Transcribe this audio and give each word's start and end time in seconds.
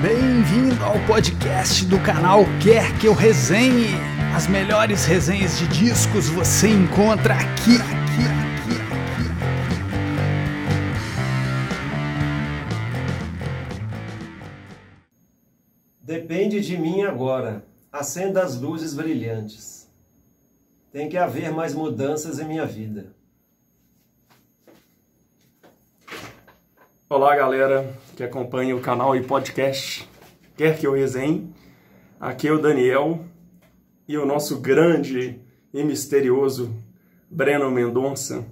Bem-vindo 0.00 0.84
ao 0.84 0.94
podcast 1.08 1.84
do 1.84 2.00
canal 2.00 2.44
Quer 2.62 2.96
Que 3.00 3.08
Eu 3.08 3.14
Resenhe. 3.14 3.96
As 4.32 4.46
melhores 4.46 5.04
resenhas 5.04 5.58
de 5.58 5.66
discos 5.66 6.28
você 6.28 6.68
encontra 6.68 7.34
aqui, 7.34 7.74
aqui, 7.74 8.22
aqui, 8.30 8.76
aqui. 8.92 9.26
Depende 16.00 16.60
de 16.60 16.78
mim 16.78 17.02
agora. 17.02 17.64
Acenda 17.90 18.44
as 18.44 18.56
luzes 18.60 18.94
brilhantes. 18.94 19.90
Tem 20.92 21.08
que 21.08 21.16
haver 21.16 21.50
mais 21.50 21.74
mudanças 21.74 22.38
em 22.38 22.44
minha 22.44 22.64
vida. 22.64 23.12
Olá, 27.10 27.34
galera 27.34 27.98
que 28.18 28.24
acompanha 28.24 28.74
o 28.74 28.80
canal 28.80 29.14
e 29.14 29.22
podcast 29.22 30.04
Quer 30.56 30.76
Que 30.76 30.88
Eu 30.88 30.92
Resenhe. 30.92 31.54
Aqui 32.18 32.48
é 32.48 32.52
o 32.52 32.60
Daniel 32.60 33.24
e 34.08 34.18
o 34.18 34.26
nosso 34.26 34.58
grande 34.58 35.40
e 35.72 35.84
misterioso 35.84 36.74
Breno 37.30 37.70
Mendonça, 37.70 38.44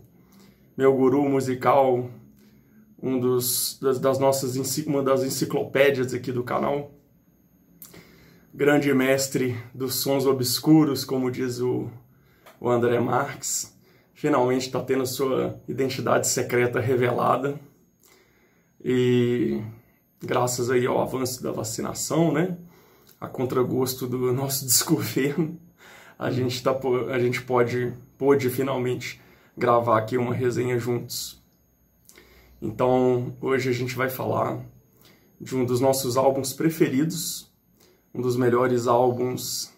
meu 0.77 0.95
guru 0.95 1.29
musical, 1.29 2.09
um 3.02 3.19
dos, 3.19 3.77
das, 3.83 3.98
das 3.98 4.20
nossas, 4.20 4.55
uma 4.87 5.02
das 5.02 5.25
enciclopédias 5.25 6.14
aqui 6.14 6.30
do 6.30 6.45
canal. 6.45 6.92
Grande 8.55 8.95
mestre 8.95 9.56
dos 9.75 9.97
sons 9.97 10.27
obscuros, 10.27 11.05
como 11.05 11.28
diz 11.28 11.59
o, 11.59 11.91
o 12.61 12.70
André 12.70 13.01
Marques. 13.01 13.77
Finalmente 14.14 14.67
está 14.67 14.80
tendo 14.80 15.05
sua 15.05 15.61
identidade 15.67 16.28
secreta 16.28 16.78
revelada 16.78 17.59
e 18.85 19.62
graças 20.23 20.71
aí 20.71 20.87
ao 20.87 21.01
avanço 21.01 21.43
da 21.43 21.53
vacinação, 21.53 22.33
né, 22.33 22.57
a 23.21 23.29
contragosto 23.29 24.07
do 24.07 24.33
nosso 24.34 24.65
desgoverno, 24.65 25.59
a 26.19 26.31
gente 26.31 26.62
tá 26.62 26.75
a 27.12 27.19
gente 27.19 27.42
pode 27.42 27.92
pôde 28.17 28.48
finalmente 28.48 29.20
gravar 29.56 29.98
aqui 29.98 30.17
uma 30.17 30.34
resenha 30.34 30.78
juntos. 30.78 31.42
Então, 32.61 33.37
hoje 33.41 33.69
a 33.69 33.73
gente 33.73 33.95
vai 33.95 34.09
falar 34.09 34.65
de 35.41 35.55
um 35.55 35.65
dos 35.65 35.81
nossos 35.81 36.17
álbuns 36.17 36.55
preferidos, 36.55 37.53
um 38.15 38.20
dos 38.20 38.37
melhores 38.37 38.87
álbuns 38.87 39.77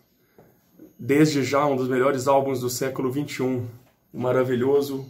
desde 0.99 1.45
já 1.45 1.65
um 1.65 1.77
dos 1.77 1.89
melhores 1.89 2.27
álbuns 2.27 2.61
do 2.61 2.69
século 2.69 3.11
21, 3.11 3.67
o 4.13 4.21
maravilhoso 4.21 5.07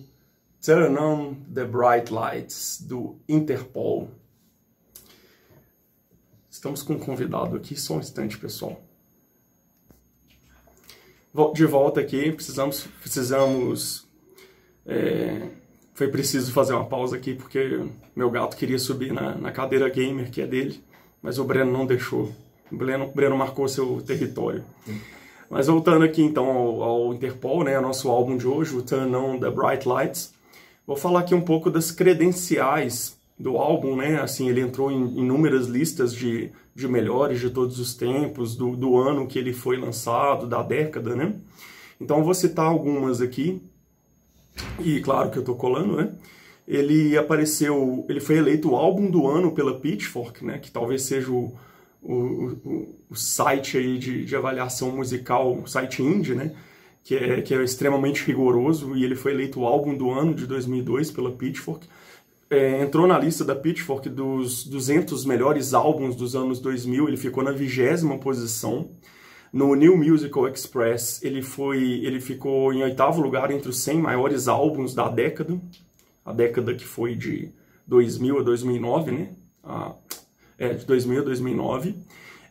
Turn 0.60 0.98
on 0.98 1.36
the 1.54 1.64
Bright 1.64 2.12
Lights, 2.12 2.80
do 2.80 3.16
Interpol. 3.28 4.10
Estamos 6.50 6.82
com 6.82 6.94
um 6.94 6.98
convidado 6.98 7.56
aqui, 7.56 7.78
só 7.78 7.94
um 7.94 8.00
instante, 8.00 8.36
pessoal. 8.36 8.80
De 11.54 11.64
volta 11.64 12.00
aqui, 12.00 12.32
precisamos, 12.32 12.88
precisamos, 13.00 14.08
é, 14.84 15.48
foi 15.94 16.08
preciso 16.08 16.52
fazer 16.52 16.72
uma 16.72 16.86
pausa 16.86 17.14
aqui 17.14 17.34
porque 17.34 17.84
meu 18.16 18.28
gato 18.28 18.56
queria 18.56 18.78
subir 18.80 19.12
na, 19.12 19.36
na 19.36 19.52
cadeira 19.52 19.88
gamer 19.88 20.28
que 20.28 20.40
é 20.42 20.46
dele, 20.46 20.82
mas 21.22 21.38
o 21.38 21.44
Breno 21.44 21.70
não 21.70 21.86
deixou. 21.86 22.34
O 22.72 22.76
Breno, 22.76 23.06
Breno 23.14 23.36
marcou 23.36 23.68
seu 23.68 24.02
território. 24.02 24.64
Mas 25.48 25.68
voltando 25.68 26.04
aqui 26.04 26.22
então 26.22 26.46
ao, 26.50 26.82
ao 26.82 27.14
Interpol, 27.14 27.62
né, 27.62 27.78
nosso 27.78 28.08
álbum 28.08 28.36
de 28.36 28.48
hoje, 28.48 28.76
o 28.76 28.82
Turn 28.82 29.14
On 29.14 29.38
The 29.38 29.50
Bright 29.50 29.88
Lights, 29.88 30.36
Vou 30.88 30.96
falar 30.96 31.20
aqui 31.20 31.34
um 31.34 31.42
pouco 31.42 31.70
das 31.70 31.90
credenciais 31.90 33.14
do 33.38 33.58
álbum, 33.58 33.94
né? 33.94 34.22
Assim, 34.22 34.48
ele 34.48 34.62
entrou 34.62 34.90
em 34.90 35.18
inúmeras 35.18 35.66
listas 35.66 36.14
de, 36.14 36.50
de 36.74 36.88
melhores 36.88 37.40
de 37.40 37.50
todos 37.50 37.78
os 37.78 37.94
tempos, 37.94 38.56
do, 38.56 38.74
do 38.74 38.96
ano 38.96 39.26
que 39.26 39.38
ele 39.38 39.52
foi 39.52 39.76
lançado, 39.76 40.46
da 40.46 40.62
década, 40.62 41.14
né? 41.14 41.34
Então, 42.00 42.24
vou 42.24 42.32
citar 42.32 42.64
algumas 42.64 43.20
aqui. 43.20 43.60
E 44.80 44.98
claro 45.02 45.30
que 45.30 45.36
eu 45.36 45.44
tô 45.44 45.54
colando, 45.54 45.94
né? 45.94 46.14
Ele 46.66 47.18
apareceu, 47.18 48.06
ele 48.08 48.18
foi 48.18 48.38
eleito 48.38 48.70
o 48.70 48.74
álbum 48.74 49.10
do 49.10 49.26
ano 49.26 49.52
pela 49.52 49.78
Pitchfork, 49.78 50.42
né? 50.42 50.58
Que 50.58 50.70
talvez 50.70 51.02
seja 51.02 51.30
o, 51.30 51.54
o, 52.02 52.14
o, 52.64 52.94
o 53.10 53.14
site 53.14 53.76
aí 53.76 53.98
de, 53.98 54.24
de 54.24 54.34
avaliação 54.34 54.96
musical, 54.96 55.52
o 55.52 55.66
site 55.66 56.02
indie, 56.02 56.34
né? 56.34 56.54
Que 57.02 57.14
é, 57.16 57.40
que 57.40 57.54
é 57.54 57.62
extremamente 57.62 58.24
rigoroso, 58.24 58.96
e 58.96 59.04
ele 59.04 59.14
foi 59.14 59.32
eleito 59.32 59.60
o 59.60 59.66
álbum 59.66 59.96
do 59.96 60.10
ano 60.10 60.34
de 60.34 60.46
2002 60.46 61.10
pela 61.10 61.32
Pitchfork. 61.32 61.86
É, 62.50 62.82
entrou 62.82 63.06
na 63.06 63.18
lista 63.18 63.44
da 63.44 63.54
Pitchfork 63.54 64.08
dos 64.08 64.64
200 64.64 65.24
melhores 65.24 65.74
álbuns 65.74 66.16
dos 66.16 66.34
anos 66.34 66.60
2000, 66.60 67.08
ele 67.08 67.16
ficou 67.16 67.42
na 67.42 67.52
vigésima 67.52 68.18
posição. 68.18 68.90
No 69.52 69.74
New 69.74 69.96
Musical 69.96 70.48
Express, 70.48 71.22
ele, 71.22 71.42
foi, 71.42 71.78
ele 72.04 72.20
ficou 72.20 72.72
em 72.72 72.82
oitavo 72.82 73.20
lugar 73.20 73.50
entre 73.50 73.68
os 73.68 73.78
100 73.80 73.98
maiores 73.98 74.48
álbuns 74.48 74.94
da 74.94 75.08
década, 75.08 75.58
a 76.24 76.32
década 76.32 76.74
que 76.74 76.84
foi 76.84 77.14
de 77.14 77.50
2000 77.86 78.38
a 78.38 78.42
2009, 78.42 79.10
né? 79.10 79.30
Ah, 79.64 79.94
é, 80.58 80.74
de 80.74 80.84
2000 80.84 81.20
a 81.20 81.24
2009. 81.24 81.94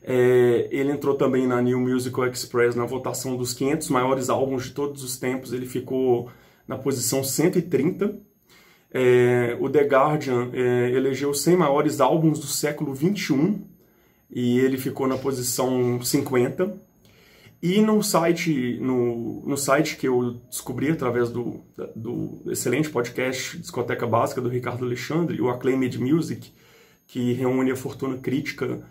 É, 0.10 0.70
ele 0.72 0.94
entrou 0.94 1.16
também 1.16 1.46
na 1.46 1.62
New 1.62 1.82
Musical 1.82 2.26
Express 2.28 2.76
na 2.76 2.86
votação 2.86 3.36
dos 3.36 3.54
500 3.54 3.90
maiores 3.90 4.30
álbuns 4.30 4.64
de 4.64 4.72
todos 4.72 5.04
os 5.04 5.18
tempos. 5.18 5.52
Ele 5.52 5.66
ficou 5.66 6.32
na 6.66 6.78
posição 6.78 7.22
130. 7.22 8.18
É, 8.90 9.58
o 9.60 9.70
The 9.70 9.84
Guardian 9.84 10.50
é, 10.54 10.92
elegeu 10.92 11.32
os 11.32 11.42
100 11.42 11.58
maiores 11.58 12.00
álbuns 12.00 12.40
do 12.40 12.48
século 12.48 12.94
21 12.94 13.68
e 14.32 14.60
ele 14.60 14.78
ficou 14.78 15.08
na 15.08 15.18
posição 15.18 16.02
50. 16.02 16.74
E 17.62 17.82
no 17.82 18.02
site, 18.02 18.78
no, 18.80 19.44
no 19.46 19.58
site 19.58 19.98
que 19.98 20.08
eu 20.08 20.40
descobri 20.50 20.90
através 20.90 21.30
do, 21.30 21.66
do 21.94 22.44
excelente 22.50 22.90
podcast 22.90 23.58
Discoteca 23.58 24.08
Básica 24.08 24.40
do 24.40 24.48
Ricardo 24.48 24.86
Alexandre, 24.86 25.42
o 25.42 25.50
Acclaimed 25.50 26.00
Music, 26.00 26.54
que 27.06 27.34
reúne 27.34 27.72
a 27.72 27.76
fortuna 27.76 28.18
crítica 28.18 28.82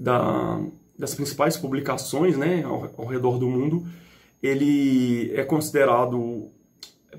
da, 0.00 0.58
das 0.98 1.14
principais 1.14 1.58
publicações 1.58 2.38
né, 2.38 2.64
ao, 2.64 2.90
ao, 2.96 3.06
redor 3.06 3.38
do 3.38 3.46
mundo, 3.46 3.86
ele 4.42 5.30
é 5.34 5.44
considerado, 5.44 6.48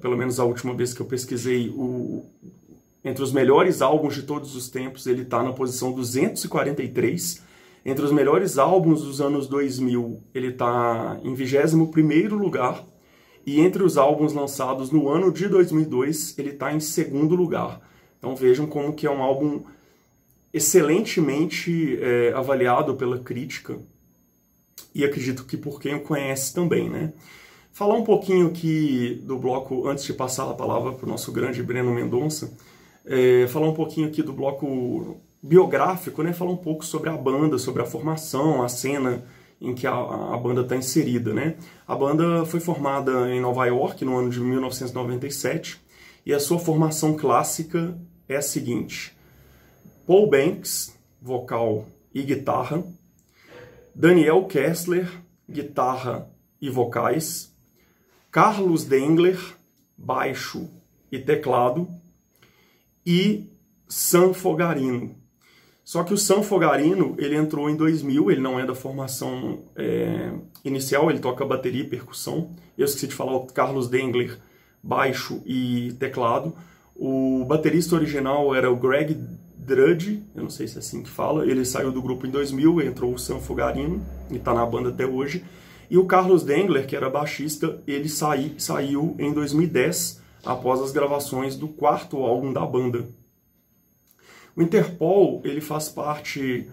pelo 0.02 0.18
menos 0.18 0.40
a 0.40 0.46
última 0.46 0.74
vez 0.74 0.92
que 0.92 1.00
eu 1.00 1.06
pesquisei, 1.06 1.70
o, 1.70 2.26
entre 3.06 3.24
os 3.24 3.32
melhores 3.32 3.84
álbuns 3.84 4.16
de 4.16 4.24
todos 4.24 4.56
os 4.56 4.68
tempos, 4.68 5.06
ele 5.06 5.22
está 5.22 5.44
na 5.44 5.54
posição 5.54 5.92
243. 5.92 7.44
Entre 7.84 8.04
os 8.04 8.12
melhores 8.12 8.58
álbuns 8.58 9.04
dos 9.04 9.22
anos 9.22 9.48
2000, 9.48 10.20
ele 10.34 10.48
está 10.48 11.20
em 11.24 11.36
21º 11.36 12.32
lugar. 12.32 12.84
E 13.46 13.60
entre 13.60 13.82
os 13.84 13.98
álbuns 13.98 14.34
lançados 14.34 14.92
no 14.92 15.10
ano 15.10 15.32
de 15.32 15.48
2002, 15.48 16.38
ele 16.38 16.52
está 16.52 16.74
em 16.74 16.80
segundo 16.80 17.36
lugar. 17.36 17.82
Então 18.20 18.36
vejam 18.36 18.68
como 18.68 18.94
que 18.94 19.08
é 19.08 19.12
um 19.12 19.22
álbum 19.22 19.64
excelentemente 20.54 21.98
é, 22.02 22.34
avaliado 22.34 22.96
pela 22.96 23.20
crítica 23.20 23.78
e 24.94 25.06
acredito 25.06 25.46
que 25.46 25.56
por 25.56 25.80
quem 25.80 25.96
o 25.96 26.02
conhece 26.02 26.54
também, 26.54 26.90
né? 26.90 27.14
Falar 27.72 27.96
um 27.96 28.04
pouquinho 28.04 28.48
aqui 28.48 29.22
do 29.24 29.38
bloco, 29.38 29.88
antes 29.88 30.04
de 30.04 30.14
passar 30.14 30.50
a 30.50 30.54
palavra 30.54 30.92
para 30.92 31.06
o 31.06 31.10
nosso 31.10 31.32
grande 31.32 31.64
Breno 31.64 31.94
Mendonça, 31.94 32.52
é, 33.06 33.48
falar 33.48 33.70
um 33.70 33.74
pouquinho 33.74 34.08
aqui 34.08 34.22
do 34.22 34.34
bloco 34.34 35.18
biográfico, 35.42 36.22
né? 36.22 36.34
Falar 36.34 36.52
um 36.52 36.58
pouco 36.58 36.84
sobre 36.86 37.10
a 37.10 37.16
banda, 37.16 37.58
sobre 37.58 37.82
a 37.82 37.86
formação, 37.86 38.62
a 38.62 38.68
cena 38.68 39.24
em 39.62 39.74
que 39.74 39.88
a, 39.88 39.94
a 39.94 40.38
banda 40.38 40.62
está 40.62 40.76
inserida, 40.76 41.34
né? 41.34 41.56
A 41.88 41.96
banda 41.96 42.46
foi 42.46 42.60
formada 42.60 43.34
em 43.34 43.40
Nova 43.40 43.66
York 43.66 44.04
no 44.04 44.18
ano 44.18 44.30
de 44.30 44.40
1997 44.40 45.80
e 46.26 46.34
a 46.34 46.40
sua 46.40 46.60
formação 46.60 47.16
clássica 47.16 47.98
é 48.28 48.36
a 48.36 48.42
seguinte: 48.42 49.16
Paul 50.06 50.30
Banks, 50.30 50.98
vocal 51.22 51.88
e 52.14 52.24
guitarra, 52.24 52.84
Daniel 53.94 54.46
Kessler, 54.46 55.08
guitarra 55.50 56.30
e 56.62 56.70
vocais, 56.70 57.54
Carlos 58.32 58.86
Dengler, 58.86 59.40
baixo 59.98 60.70
e 61.12 61.20
teclado, 61.20 61.88
e 63.06 63.50
Sam 63.88 64.34
Fogarino. 64.34 65.16
Só 65.84 66.04
que 66.04 66.14
o 66.14 66.18
Sam 66.18 66.42
Fogarino, 66.42 67.16
ele 67.18 67.36
entrou 67.36 67.70
em 67.70 67.76
2000, 67.76 68.32
ele 68.32 68.42
não 68.42 68.60
é 68.60 68.66
da 68.66 68.74
formação 68.74 69.64
é, 69.76 70.32
inicial, 70.64 71.10
ele 71.10 71.20
toca 71.20 71.46
bateria 71.46 71.82
e 71.82 71.88
percussão. 71.88 72.52
Eu 72.78 72.86
esqueci 72.86 73.08
de 73.08 73.16
falar 73.16 73.36
o 73.36 73.48
Carlos 73.48 73.90
Dengler, 73.90 74.40
baixo 74.82 75.42
e 75.46 75.94
teclado. 76.00 76.56
O 76.96 77.44
baterista 77.46 77.96
original 77.96 78.56
era 78.56 78.72
o 78.72 78.76
Greg 78.78 79.18
Drudge, 79.62 80.24
eu 80.36 80.42
não 80.42 80.50
sei 80.50 80.68
se 80.68 80.78
é 80.78 80.80
assim 80.80 81.04
que 81.04 81.10
fala, 81.10 81.46
ele 81.46 81.64
saiu 81.64 81.92
do 81.92 82.02
grupo 82.02 82.26
em 82.26 82.32
2000, 82.32 82.82
entrou 82.82 83.14
o 83.14 83.20
Sam 83.20 83.40
Fogarino, 83.40 84.04
e 84.32 84.38
está 84.38 84.54
na 84.54 84.66
banda 84.66 84.90
até 84.90 85.06
hoje. 85.06 85.46
E 85.88 85.98
o 85.98 86.06
Carlos 86.06 86.44
Dengler, 86.44 86.88
que 86.88 86.96
era 86.96 87.10
baixista, 87.10 87.80
ele 87.86 88.10
sai, 88.10 88.56
saiu 88.58 89.16
em 89.20 89.32
2010, 89.32 90.20
após 90.44 90.82
as 90.82 90.92
gravações 90.92 91.56
do 91.56 91.68
quarto 91.68 92.18
álbum 92.18 92.52
da 92.52 92.66
banda. 92.66 93.08
O 94.56 94.62
Interpol, 94.64 95.42
ele 95.44 95.62
faz 95.62 95.90
parte 95.90 96.68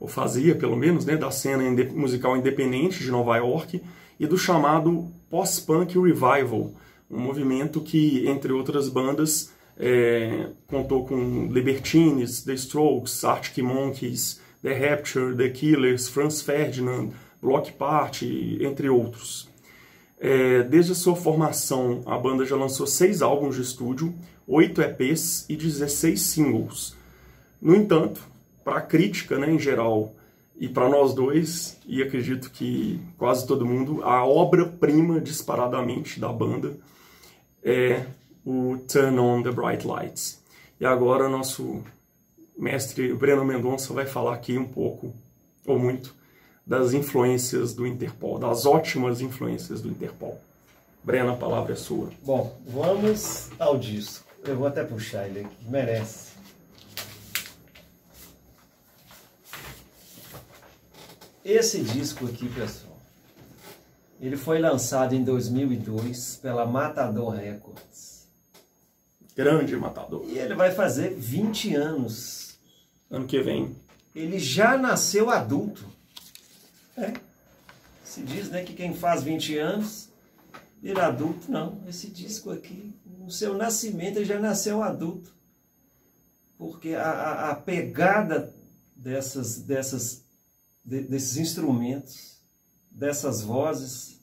ou 0.00 0.08
fazia 0.08 0.56
pelo 0.56 0.76
menos, 0.76 1.04
né, 1.04 1.16
da 1.16 1.30
cena 1.30 1.62
musical 1.94 2.36
independente 2.36 2.98
de 2.98 3.10
Nova 3.10 3.36
York 3.36 3.80
e 4.18 4.26
do 4.26 4.36
chamado 4.36 5.12
post-punk 5.30 5.96
revival, 5.96 6.72
um 7.08 7.20
movimento 7.20 7.80
que, 7.80 8.26
entre 8.26 8.52
outras 8.52 8.88
bandas, 8.88 9.51
é, 9.78 10.48
contou 10.66 11.06
com 11.06 11.46
Libertines, 11.50 12.42
The 12.42 12.54
Strokes, 12.54 13.24
Arctic 13.24 13.64
Monkeys, 13.64 14.40
The 14.62 14.72
Rapture, 14.72 15.36
The 15.36 15.48
Killers, 15.50 16.08
Franz 16.08 16.40
Ferdinand, 16.40 17.10
Block 17.40 17.72
Party, 17.72 18.58
entre 18.60 18.88
outros. 18.88 19.48
É, 20.20 20.62
desde 20.62 20.92
a 20.92 20.94
sua 20.94 21.16
formação, 21.16 22.02
a 22.06 22.16
banda 22.16 22.44
já 22.44 22.54
lançou 22.54 22.86
seis 22.86 23.22
álbuns 23.22 23.56
de 23.56 23.62
estúdio, 23.62 24.14
oito 24.46 24.80
EPs 24.80 25.46
e 25.48 25.56
16 25.56 26.20
singles. 26.20 26.96
No 27.60 27.74
entanto, 27.74 28.20
para 28.64 28.76
a 28.76 28.80
crítica 28.80 29.36
né, 29.36 29.50
em 29.50 29.58
geral 29.58 30.14
e 30.56 30.68
para 30.68 30.88
nós 30.88 31.12
dois, 31.12 31.76
e 31.86 32.00
acredito 32.00 32.52
que 32.52 33.00
quase 33.18 33.44
todo 33.46 33.66
mundo, 33.66 34.00
a 34.04 34.24
obra-prima 34.24 35.20
disparadamente 35.20 36.20
da 36.20 36.28
banda 36.28 36.76
é 37.64 38.04
o 38.44 38.78
Turn 38.88 39.18
On 39.18 39.42
the 39.42 39.50
Bright 39.50 39.86
Lights. 39.86 40.40
E 40.80 40.86
agora 40.86 41.28
nosso 41.28 41.82
mestre 42.58 43.14
Breno 43.14 43.44
Mendonça 43.44 43.92
vai 43.92 44.06
falar 44.06 44.34
aqui 44.34 44.58
um 44.58 44.66
pouco, 44.66 45.12
ou 45.66 45.78
muito, 45.78 46.14
das 46.66 46.92
influências 46.92 47.74
do 47.74 47.86
Interpol, 47.86 48.38
das 48.38 48.66
ótimas 48.66 49.20
influências 49.20 49.80
do 49.80 49.88
Interpol. 49.88 50.40
Breno, 51.04 51.32
a 51.32 51.36
palavra 51.36 51.72
é 51.72 51.76
sua. 51.76 52.10
Bom, 52.24 52.56
vamos 52.66 53.50
ao 53.58 53.76
disco. 53.76 54.26
Eu 54.44 54.56
vou 54.56 54.66
até 54.66 54.84
puxar 54.84 55.26
ele 55.26 55.40
aqui, 55.40 55.68
merece. 55.68 56.32
Esse 61.44 61.82
disco 61.82 62.26
aqui, 62.26 62.48
pessoal, 62.48 62.96
ele 64.20 64.36
foi 64.36 64.60
lançado 64.60 65.12
em 65.12 65.24
2002 65.24 66.38
pela 66.40 66.64
Matador 66.64 67.34
Records. 67.34 68.11
Grande 69.34 69.76
Matador. 69.76 70.24
E 70.28 70.38
ele 70.38 70.54
vai 70.54 70.72
fazer 70.72 71.14
20 71.14 71.74
anos. 71.74 72.58
Ano 73.10 73.26
que 73.26 73.40
vem. 73.40 73.74
Ele 74.14 74.38
já 74.38 74.76
nasceu 74.76 75.30
adulto. 75.30 75.86
É. 76.96 77.12
Se 78.04 78.22
diz 78.22 78.50
né, 78.50 78.62
que 78.62 78.74
quem 78.74 78.94
faz 78.94 79.22
20 79.22 79.56
anos 79.56 80.08
vira 80.82 81.06
adulto. 81.06 81.50
Não, 81.50 81.82
esse 81.88 82.08
disco 82.08 82.50
aqui, 82.50 82.94
no 83.18 83.30
seu 83.30 83.56
nascimento, 83.56 84.16
ele 84.16 84.26
já 84.26 84.38
nasceu 84.38 84.82
adulto. 84.82 85.34
Porque 86.58 86.94
a, 86.94 87.10
a, 87.10 87.50
a 87.50 87.54
pegada 87.54 88.54
dessas, 88.94 89.58
dessas, 89.62 90.24
de, 90.84 91.00
desses 91.00 91.36
instrumentos, 91.36 92.40
dessas 92.90 93.40
vozes, 93.42 94.20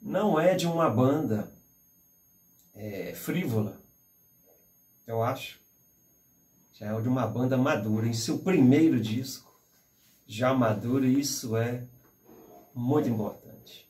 não 0.00 0.40
é 0.40 0.54
de 0.54 0.66
uma 0.66 0.88
banda 0.88 1.52
é, 2.74 3.12
frívola, 3.14 3.80
eu 5.06 5.22
acho. 5.22 5.60
Já 6.72 6.94
é 6.94 7.00
de 7.00 7.08
uma 7.08 7.26
banda 7.26 7.56
madura. 7.56 8.06
Em 8.06 8.12
seu 8.12 8.38
primeiro 8.38 9.00
disco, 9.00 9.50
já 10.26 10.52
maduro, 10.52 11.06
e 11.06 11.20
isso 11.20 11.56
é 11.56 11.84
muito 12.74 13.08
importante. 13.08 13.88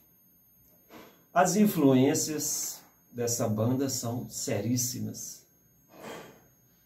As 1.33 1.57
influências 1.57 2.81
dessa 3.11 3.49
banda 3.49 3.89
são 3.89 4.29
seríssimas, 4.31 5.45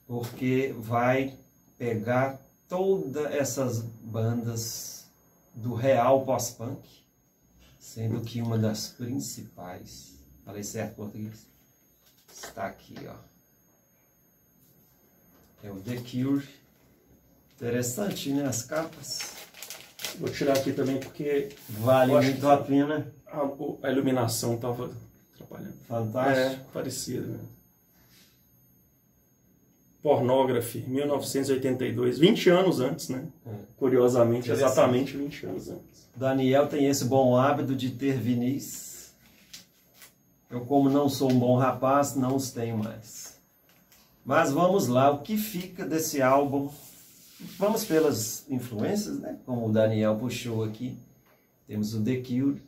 porque 0.07 0.75
vai 0.79 1.39
pegar 1.77 2.41
todas 2.69 3.27
essas 3.33 3.81
bandas 3.81 5.05
do 5.55 5.75
real 5.75 6.25
pós-punk, 6.25 6.89
sendo 7.79 8.21
que 8.21 8.41
uma 8.41 8.57
das 8.57 8.89
principais, 8.89 10.15
falei 10.45 10.63
certo 10.63 10.97
português? 10.97 11.47
Está 12.33 12.67
aqui, 12.67 12.95
ó. 13.07 13.17
É 15.63 15.71
o 15.71 15.77
The 15.77 15.97
Cure. 15.97 16.49
Interessante, 17.57 18.31
né? 18.31 18.47
As 18.47 18.63
capas. 18.63 19.35
Vou 20.19 20.29
tirar 20.29 20.57
aqui 20.57 20.73
também 20.73 20.99
porque 20.99 21.51
Vale 21.69 22.13
muito 22.13 22.49
a 22.49 22.57
pena. 22.57 23.13
A, 23.27 23.87
a 23.87 23.91
iluminação 23.91 24.55
estava 24.55 24.91
atrapalhando. 25.35 25.75
Fantástico. 25.87 26.39
É, 26.39 26.61
parecido. 26.73 27.27
Né? 27.29 27.39
Pornography, 30.03 30.79
1982, 30.89 32.19
20 32.19 32.49
anos 32.49 32.81
antes, 32.81 33.11
né? 33.11 33.27
É. 33.47 33.51
Curiosamente, 33.77 34.51
exatamente 34.51 35.15
20 35.15 35.47
anos 35.47 35.69
antes. 35.69 36.09
Daniel 36.17 36.67
tem 36.67 36.87
esse 36.87 37.05
bom 37.05 37.37
hábito 37.37 37.75
de 37.75 37.91
ter 37.91 38.19
vinis. 38.19 39.13
Eu, 40.51 40.63
como 40.63 40.89
não 40.89 41.09
sou 41.09 41.31
um 41.31 41.39
bom 41.39 41.57
rapaz, 41.57 42.17
não 42.17 42.35
os 42.35 42.51
tenho 42.51 42.79
mais. 42.79 43.20
Mas 44.25 44.53
vamos 44.53 44.87
lá, 44.87 45.11
o 45.11 45.23
que 45.23 45.37
fica 45.37 45.85
desse 45.85 46.21
álbum? 46.21 46.71
Vamos 47.59 47.85
pelas 47.85 48.49
influências, 48.51 49.19
né? 49.19 49.39
Como 49.47 49.67
o 49.67 49.73
Daniel 49.73 50.19
puxou 50.19 50.63
aqui. 50.63 50.99
Temos 51.67 51.95
o 51.95 52.05
The 52.05 52.17
Cure. 52.17 52.63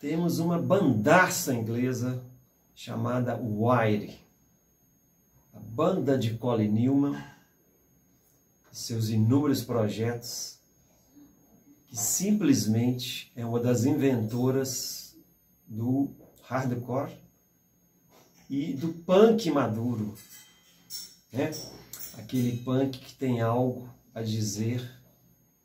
Temos 0.00 0.38
uma 0.38 0.58
bandaça 0.58 1.54
inglesa 1.54 2.24
chamada 2.74 3.36
Wire. 3.36 4.18
A 5.54 5.60
banda 5.60 6.16
de 6.16 6.34
Colin 6.34 6.68
Newman. 6.68 7.22
Seus 8.72 9.10
inúmeros 9.10 9.62
projetos. 9.62 10.58
Que 11.88 11.96
simplesmente 11.96 13.30
é 13.36 13.44
uma 13.44 13.60
das 13.60 13.84
inventoras 13.84 15.14
do 15.66 16.10
hardcore 16.42 17.12
e 18.48 18.72
do 18.72 18.88
punk 18.88 19.50
maduro 19.50 20.16
né? 21.36 21.50
Aquele 22.18 22.56
punk 22.58 22.98
que 22.98 23.14
tem 23.14 23.40
algo 23.40 23.88
a 24.14 24.22
dizer 24.22 24.90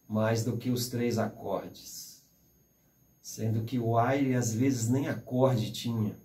mais 0.08 0.44
do 0.44 0.58
que 0.58 0.70
os 0.70 0.90
três 0.90 1.18
acordes. 1.18 2.22
Sendo 3.22 3.64
que 3.64 3.80
o 3.80 3.98
Aire 3.98 4.36
às 4.36 4.54
vezes 4.54 4.90
nem 4.90 5.08
acorde 5.08 5.72
tinha. 5.72 6.16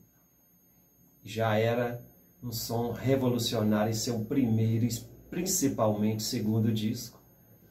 Já 1.23 1.57
era 1.57 2.05
um 2.43 2.51
som 2.51 2.91
revolucionário 2.91 3.91
em 3.91 3.95
seu 3.95 4.25
primeiro 4.25 4.85
e 4.85 5.01
principalmente 5.31 6.23
segundo 6.23 6.73
disco. 6.73 7.21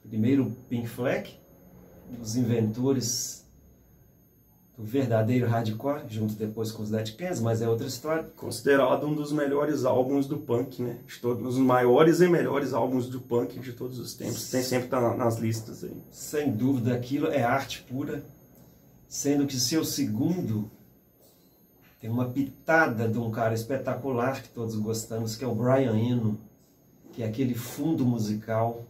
Primeiro 0.03 0.55
Pink 0.69 0.87
Fleck, 0.87 1.37
os 2.21 2.35
inventores 2.35 3.44
do 4.77 4.83
verdadeiro 4.83 5.47
hardcore, 5.47 6.01
junto 6.09 6.33
depois 6.33 6.71
com 6.71 6.83
os 6.83 6.89
Dead 6.89 7.15
Kennedys, 7.15 7.39
mas 7.39 7.61
é 7.61 7.69
outra 7.69 7.87
história. 7.87 8.23
Considerado 8.35 9.07
um 9.07 9.13
dos 9.13 9.31
melhores 9.31 9.85
álbuns 9.85 10.27
do 10.27 10.37
punk, 10.37 10.81
né? 10.81 10.97
De 11.07 11.19
todos 11.19 11.55
os 11.55 11.57
maiores 11.57 12.19
e 12.19 12.27
melhores 12.27 12.73
álbuns 12.73 13.07
do 13.07 13.21
punk 13.21 13.57
de 13.59 13.71
todos 13.71 13.97
os 13.99 14.13
tempos. 14.13 14.49
Tem 14.49 14.61
sempre 14.61 14.89
tá 14.89 15.15
nas 15.15 15.37
listas 15.37 15.83
aí. 15.83 15.95
Sem 16.11 16.51
dúvida, 16.51 16.93
aquilo 16.93 17.27
é 17.27 17.41
arte 17.41 17.83
pura, 17.83 18.25
sendo 19.07 19.47
que 19.47 19.57
seu 19.57 19.85
segundo 19.85 20.69
tem 22.01 22.09
uma 22.09 22.29
pitada 22.29 23.07
de 23.07 23.17
um 23.17 23.31
cara 23.31 23.53
espetacular 23.53 24.43
que 24.43 24.49
todos 24.49 24.75
gostamos, 24.75 25.37
que 25.37 25.45
é 25.45 25.47
o 25.47 25.55
Brian 25.55 25.97
Eno, 25.97 26.37
que 27.13 27.23
é 27.23 27.25
aquele 27.25 27.55
fundo 27.55 28.05
musical 28.05 28.83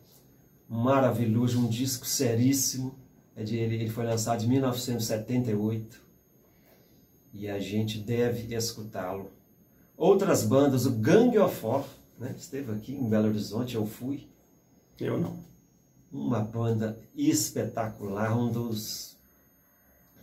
maravilhoso, 0.67 1.59
um 1.59 1.67
disco 1.67 2.07
seríssimo 2.07 3.04
ele, 3.35 3.57
ele 3.57 3.89
foi 3.89 4.05
lançado 4.05 4.43
em 4.43 4.47
1978 4.47 6.01
e 7.33 7.49
a 7.49 7.59
gente 7.59 7.99
deve 7.99 8.55
escutá-lo. 8.55 9.29
Outras 9.97 10.43
bandas, 10.43 10.85
o 10.85 10.91
Gang 10.91 11.37
of 11.37 11.55
Four, 11.55 11.85
né? 12.17 12.33
esteve 12.37 12.71
aqui 12.71 12.93
em 12.93 13.07
Belo 13.07 13.27
Horizonte, 13.27 13.75
eu 13.75 13.85
fui. 13.85 14.27
Eu 14.99 15.19
não. 15.19 15.37
Uma 16.11 16.39
banda 16.39 16.97
espetacular, 17.13 18.37
um 18.37 18.49
dos 18.49 19.17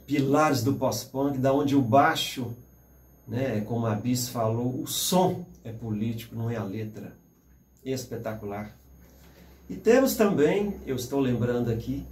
pilares 0.06 0.62
do 0.62 0.74
pós-punk, 0.74 1.38
da 1.38 1.52
onde 1.52 1.76
o 1.76 1.82
baixo, 1.82 2.54
né, 3.28 3.60
como 3.60 3.86
a 3.86 3.94
Bis 3.94 4.28
falou, 4.28 4.80
o 4.80 4.86
som 4.86 5.44
é 5.62 5.72
político, 5.72 6.34
não 6.34 6.50
é 6.50 6.56
a 6.56 6.64
letra. 6.64 7.14
Espetacular. 7.84 8.74
E 9.68 9.76
temos 9.76 10.16
também, 10.16 10.80
eu 10.86 10.96
estou 10.96 11.20
lembrando 11.20 11.70
aqui, 11.70 12.04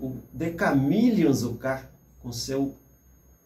o 0.00 0.16
Chameleons 0.58 1.38
Zucar, 1.38 1.90
com 2.20 2.32
seu 2.32 2.76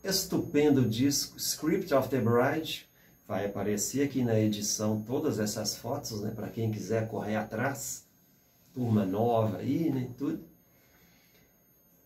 estupendo 0.02 0.88
disco 0.88 1.37
Script 1.37 1.92
of 1.94 2.09
the 2.09 2.21
Bride. 2.21 2.88
Vai 3.26 3.47
aparecer 3.47 4.04
aqui 4.04 4.23
na 4.23 4.38
edição 4.38 5.02
todas 5.02 5.38
essas 5.38 5.76
fotos, 5.76 6.21
né, 6.21 6.32
para 6.35 6.49
quem 6.49 6.71
quiser 6.71 7.09
correr 7.09 7.37
atrás. 7.37 8.04
Turma 8.75 9.04
nova 9.04 9.59
aí, 9.59 9.90
né, 9.90 10.09
tudo. 10.18 10.40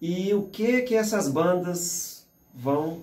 E 0.00 0.32
o 0.34 0.48
que 0.48 0.82
que 0.82 0.94
essas 0.94 1.28
bandas 1.28 2.26
vão 2.54 3.02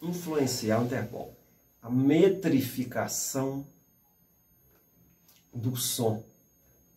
influenciar 0.00 0.80
o 0.80 0.84
Interpol? 0.84 1.34
A 1.82 1.90
metrificação 1.90 3.66
do 5.52 5.76
som. 5.76 6.22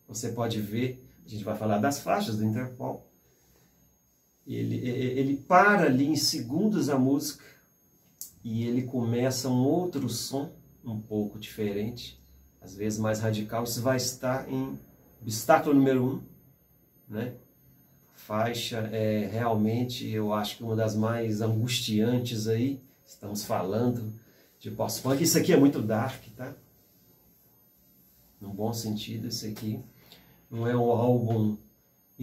Você 0.06 0.30
pode 0.30 0.60
ver 0.60 1.02
a 1.24 1.28
gente 1.28 1.44
vai 1.44 1.56
falar 1.56 1.78
das 1.78 2.00
faixas 2.00 2.36
do 2.36 2.44
Interpol. 2.44 3.06
Ele, 4.46 4.76
ele 4.76 5.36
para 5.36 5.86
ali 5.86 6.06
em 6.06 6.16
segundos 6.16 6.88
a 6.88 6.98
música 6.98 7.44
e 8.42 8.64
ele 8.64 8.82
começa 8.82 9.48
um 9.48 9.64
outro 9.64 10.08
som 10.08 10.50
um 10.84 11.00
pouco 11.00 11.38
diferente, 11.38 12.20
às 12.60 12.74
vezes 12.74 12.98
mais 12.98 13.20
radical. 13.20 13.64
Isso 13.64 13.80
vai 13.80 13.96
estar 13.96 14.50
em 14.50 14.78
obstáculo 15.20 15.74
número 15.74 16.04
um, 16.04 16.22
né? 17.08 17.34
Faixa 18.14 18.78
é 18.92 19.26
realmente, 19.26 20.08
eu 20.08 20.32
acho 20.32 20.56
que 20.56 20.64
uma 20.64 20.76
das 20.76 20.94
mais 20.94 21.40
angustiantes 21.40 22.46
aí. 22.46 22.80
Estamos 23.04 23.44
falando 23.44 24.12
de 24.58 24.70
pós-punk. 24.70 25.22
Isso 25.22 25.36
aqui 25.38 25.52
é 25.52 25.56
muito 25.56 25.82
dark, 25.82 26.22
tá? 26.36 26.54
No 28.40 28.48
bom 28.50 28.72
sentido, 28.72 29.28
isso 29.28 29.46
aqui 29.46 29.80
não 30.50 30.66
é 30.66 30.76
um 30.76 30.90
álbum 30.90 31.56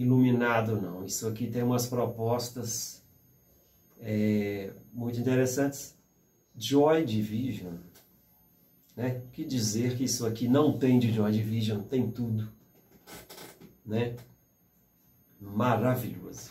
iluminado, 0.00 0.80
não. 0.80 1.04
Isso 1.04 1.28
aqui 1.28 1.46
tem 1.46 1.62
umas 1.62 1.86
propostas 1.86 3.02
é, 4.00 4.72
muito 4.92 5.20
interessantes. 5.20 5.94
Joy 6.56 7.04
Division. 7.04 7.74
Né? 8.96 9.20
Que 9.32 9.44
dizer 9.44 9.96
que 9.96 10.04
isso 10.04 10.26
aqui 10.26 10.48
não 10.48 10.78
tem 10.78 10.98
de 10.98 11.12
Joy 11.12 11.30
Division, 11.30 11.80
tem 11.82 12.10
tudo. 12.10 12.48
Né? 13.84 14.16
Maravilhoso. 15.38 16.50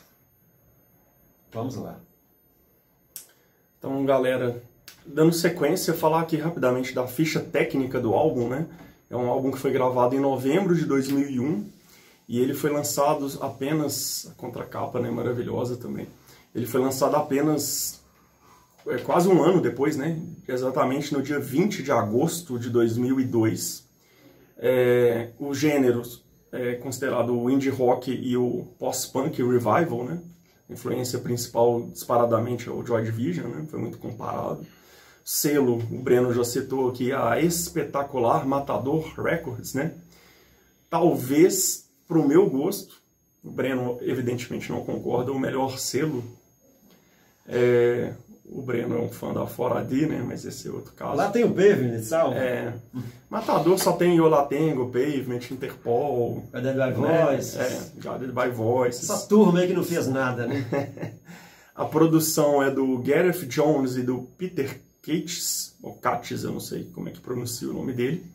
Vamos 1.52 1.76
lá. 1.76 2.00
Então, 3.80 4.06
galera, 4.06 4.62
dando 5.06 5.34
sequência, 5.34 5.94
falar 5.94 6.22
aqui 6.22 6.38
rapidamente 6.38 6.94
da 6.94 7.08
ficha 7.08 7.40
técnica 7.40 8.00
do 8.00 8.14
álbum, 8.14 8.48
né? 8.48 8.68
É 9.10 9.16
um 9.16 9.28
álbum 9.28 9.50
que 9.50 9.58
foi 9.58 9.72
gravado 9.72 10.16
em 10.16 10.20
novembro 10.20 10.76
de 10.76 10.86
2001 10.86 11.79
e 12.30 12.40
ele 12.40 12.54
foi 12.54 12.70
lançado 12.70 13.28
apenas 13.42 14.28
a 14.32 14.36
contracapa, 14.36 15.00
né, 15.00 15.10
maravilhosa 15.10 15.76
também. 15.76 16.08
Ele 16.54 16.68
foi 16.68 16.80
lançado 16.80 17.16
apenas 17.16 18.00
é, 18.88 19.00
quase 19.00 19.28
um 19.28 19.44
ano 19.44 19.60
depois, 19.60 19.98
né? 19.98 20.22
Exatamente 20.48 21.12
no 21.12 21.24
dia 21.24 21.40
20 21.40 21.82
de 21.82 21.92
agosto 21.92 22.60
de 22.60 22.70
2002. 22.70 23.84
É, 24.60 25.32
o 25.40 25.56
gênero 25.56 26.04
é 26.52 26.76
considerado 26.76 27.36
o 27.36 27.50
indie 27.50 27.70
rock 27.70 28.12
e 28.12 28.38
o 28.38 28.68
post-punk 28.78 29.42
revival, 29.42 30.04
né? 30.04 30.20
A 30.70 30.74
influência 30.74 31.18
principal 31.18 31.82
disparadamente 31.92 32.70
é 32.70 32.72
o 32.72 32.86
Joy 32.86 33.04
Division, 33.04 33.48
né? 33.48 33.66
Foi 33.68 33.80
muito 33.80 33.98
comparado 33.98 34.66
selo, 35.26 35.78
o 35.78 35.98
Breno 36.00 36.32
já 36.32 36.44
citou 36.44 36.90
aqui, 36.90 37.12
a 37.12 37.40
espetacular 37.40 38.48
Matador 38.48 39.14
Records, 39.20 39.74
né? 39.74 39.96
Talvez, 40.90 41.89
para 42.10 42.20
o 42.20 42.28
meu 42.28 42.50
gosto, 42.50 42.96
o 43.44 43.52
Breno 43.52 44.00
evidentemente 44.02 44.72
não 44.72 44.84
concorda, 44.84 45.32
o 45.32 45.40
melhor 45.40 45.78
selo. 45.78 46.24
É, 47.48 48.14
o 48.46 48.64
Breno 48.64 48.98
é 48.98 49.00
um 49.00 49.10
fã 49.10 49.32
da 49.32 49.46
Fora 49.46 49.84
D, 49.84 50.08
né? 50.08 50.26
Mas 50.28 50.44
esse 50.44 50.68
é 50.68 50.72
outro 50.72 50.92
caso. 50.94 51.16
Lá 51.16 51.30
tem 51.30 51.44
o 51.44 51.54
Pavement, 51.54 52.02
salve. 52.02 52.40
É. 52.40 52.74
Matador 53.30 53.78
só 53.78 53.92
tem 53.92 54.18
Yolatengo, 54.18 54.88
Pavement, 54.88 55.52
Interpol. 55.52 56.44
Guided 56.52 56.74
by 56.74 57.00
né? 57.00 57.26
Voices. 57.26 57.56
É, 57.58 57.92
Guided 57.96 58.32
by 58.34 58.50
Voices. 58.50 59.08
Essa 59.08 59.28
turma 59.28 59.60
aí 59.60 59.68
que 59.68 59.74
não 59.74 59.84
fez 59.84 60.08
nada, 60.08 60.48
né? 60.48 61.14
A 61.76 61.86
produção 61.86 62.62
é 62.62 62.72
do 62.72 62.98
Gareth 62.98 63.46
Jones 63.46 63.96
e 63.96 64.02
do 64.02 64.24
Peter 64.38 64.82
Cates, 65.02 65.76
ou 65.82 65.94
Cates, 65.94 66.44
eu 66.44 66.52
não 66.52 66.60
sei 66.60 66.84
como 66.94 67.08
é 67.08 67.12
que 67.12 67.22
pronuncia 67.22 67.70
o 67.70 67.74
nome 67.74 67.94
dele. 67.94 68.26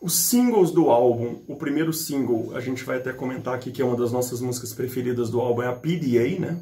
Os 0.00 0.14
singles 0.14 0.70
do 0.70 0.90
álbum, 0.90 1.36
o 1.48 1.56
primeiro 1.56 1.92
single, 1.92 2.54
a 2.54 2.60
gente 2.60 2.84
vai 2.84 2.98
até 2.98 3.12
comentar 3.12 3.54
aqui 3.54 3.72
que 3.72 3.80
é 3.80 3.84
uma 3.84 3.96
das 3.96 4.12
nossas 4.12 4.40
músicas 4.40 4.72
preferidas 4.72 5.30
do 5.30 5.40
álbum, 5.40 5.62
é 5.62 5.68
a 5.68 5.72
PDA, 5.72 6.38
né? 6.38 6.58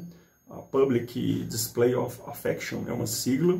A 0.49 0.55
Public 0.55 1.43
Display 1.43 1.95
of 1.95 2.19
Affection, 2.27 2.83
é 2.87 2.93
uma 2.93 3.05
sigla. 3.05 3.59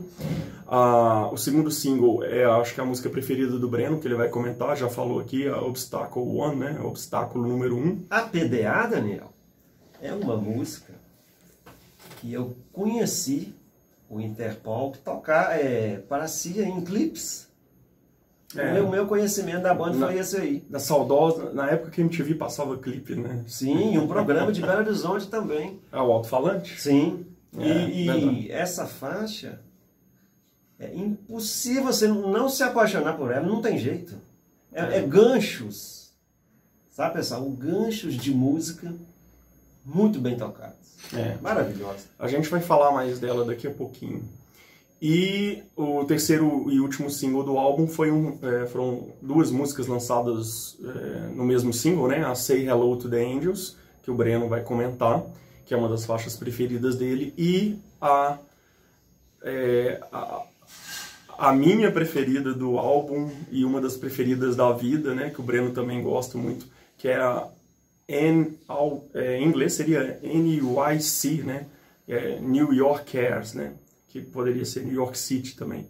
Ah, 0.66 1.30
o 1.32 1.38
segundo 1.38 1.70
single 1.70 2.24
é, 2.24 2.46
acho 2.46 2.74
que 2.74 2.80
é 2.80 2.84
a 2.84 2.86
música 2.86 3.10
preferida 3.10 3.60
do 3.60 3.68
Breno, 3.68 4.00
que 4.00 4.08
ele 4.08 4.16
vai 4.16 4.30
comentar, 4.30 4.78
já 4.78 4.88
falou 4.88 5.20
aqui, 5.20 5.48
a 5.48 5.60
Obstacle 5.62 6.22
One, 6.22 6.56
né? 6.56 6.80
Obstáculo 6.82 7.48
número 7.48 7.76
um. 7.76 8.06
A 8.10 8.22
PDA, 8.22 8.88
Daniel, 8.90 9.32
é 10.02 10.14
uma 10.14 10.38
música 10.38 10.94
que 12.22 12.32
eu 12.32 12.56
conheci 12.72 13.54
o 14.10 14.22
Interpol 14.22 14.94
tocar 15.04 15.60
é, 15.60 16.02
si 16.28 16.62
em 16.62 16.82
clipes. 16.82 17.45
É. 18.56 18.82
O 18.82 18.90
meu, 18.90 19.06
conhecimento 19.06 19.64
da 19.64 19.74
banda 19.74 19.98
na, 19.98 20.08
foi 20.08 20.18
esse 20.18 20.38
aí. 20.38 20.66
Da 20.70 20.80
saudosa, 20.80 21.52
na 21.54 21.70
época 21.70 21.92
que 21.92 22.02
a 22.02 22.04
MTV 22.04 22.36
passava 22.36 22.78
clipe, 22.78 23.16
né? 23.16 23.44
Sim, 23.48 23.98
um 23.98 24.08
programa 24.08 24.52
de 24.52 24.62
Belo 24.62 24.80
Horizonte 24.80 25.28
também. 25.28 25.80
Ah, 25.92 26.04
o 26.04 26.12
alto-falante? 26.12 26.80
Sim. 26.80 27.26
É, 27.58 27.90
e, 27.90 28.10
e 28.10 28.52
essa 28.52 28.86
faixa, 28.86 29.62
é 30.80 30.94
impossível 30.94 31.84
você 31.84 32.08
não 32.08 32.50
se 32.50 32.64
apaixonar 32.64 33.14
por 33.18 33.32
ela, 33.32 33.46
não 33.46 33.62
tem 33.62 33.78
jeito. 33.78 34.16
É, 34.72 34.98
é 34.98 35.02
ganchos, 35.02 36.14
sabe 36.92 37.14
pessoal? 37.16 37.50
Ganchos 37.50 38.16
de 38.16 38.32
música 38.32 38.94
muito 39.86 40.20
bem 40.20 40.36
tocados. 40.36 40.76
É. 41.14 41.38
Maravilhosa. 41.42 42.06
A 42.18 42.28
gente 42.28 42.50
vai 42.50 42.60
falar 42.60 42.92
mais 42.92 43.20
dela 43.20 43.46
daqui 43.46 43.68
a 43.68 43.72
pouquinho. 43.72 44.24
E 45.02 45.62
o 45.76 46.06
terceiro 46.06 46.72
e 46.72 46.80
último 46.80 47.10
single 47.10 47.44
do 47.44 47.58
álbum 47.58 47.86
foi 47.88 48.12
um, 48.12 48.38
é, 48.42 48.66
foram 48.66 49.10
duas 49.22 49.52
músicas 49.52 49.88
lançadas 49.88 50.78
é, 50.82 51.28
no 51.36 51.44
mesmo 51.44 51.74
single, 51.74 52.08
né? 52.08 52.24
A 52.26 52.34
Say 52.34 52.66
Hello 52.66 52.96
to 52.98 53.10
the 53.10 53.22
Angels, 53.22 53.78
que 54.02 54.10
o 54.10 54.16
Breno 54.16 54.48
vai 54.48 54.62
comentar, 54.62 55.24
que 55.66 55.74
é 55.74 55.78
uma 55.78 55.90
das 55.90 56.06
faixas 56.06 56.38
preferidas 56.38 56.96
dele, 56.96 57.34
e 57.38 57.78
a, 58.00 58.38
é, 59.44 60.00
a, 60.12 60.44
a 61.38 61.54
minha 61.54 61.92
preferida 61.92 62.54
do 62.54 62.78
álbum 62.78 63.30
e 63.52 63.66
uma 63.66 63.82
das 63.82 63.98
preferidas 63.98 64.56
da 64.56 64.72
vida, 64.72 65.14
né? 65.14 65.30
Que 65.30 65.42
o 65.42 65.44
Breno 65.44 65.72
também 65.72 66.02
gosta 66.02 66.38
muito, 66.38 66.68
que 66.98 67.10
é 67.10 67.18
a 67.18 67.48
N, 68.08 68.58
ao, 68.68 69.06
é, 69.14 69.38
em 69.40 69.48
inglês 69.48 69.74
seria 69.74 70.20
NYC, 70.24 71.44
né? 71.44 71.66
É, 72.08 72.40
New 72.40 72.72
York 72.72 73.12
Cares, 73.12 73.54
né? 73.54 73.74
Que 74.16 74.22
poderia 74.22 74.64
ser 74.64 74.86
New 74.86 74.94
York 74.96 75.18
City 75.18 75.58
também. 75.58 75.90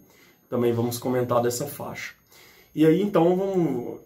Também 0.50 0.72
vamos 0.72 0.98
comentar 0.98 1.40
dessa 1.40 1.64
faixa. 1.64 2.12
E 2.74 2.84
aí 2.84 3.00
então 3.00 3.36
vamos 3.36 4.00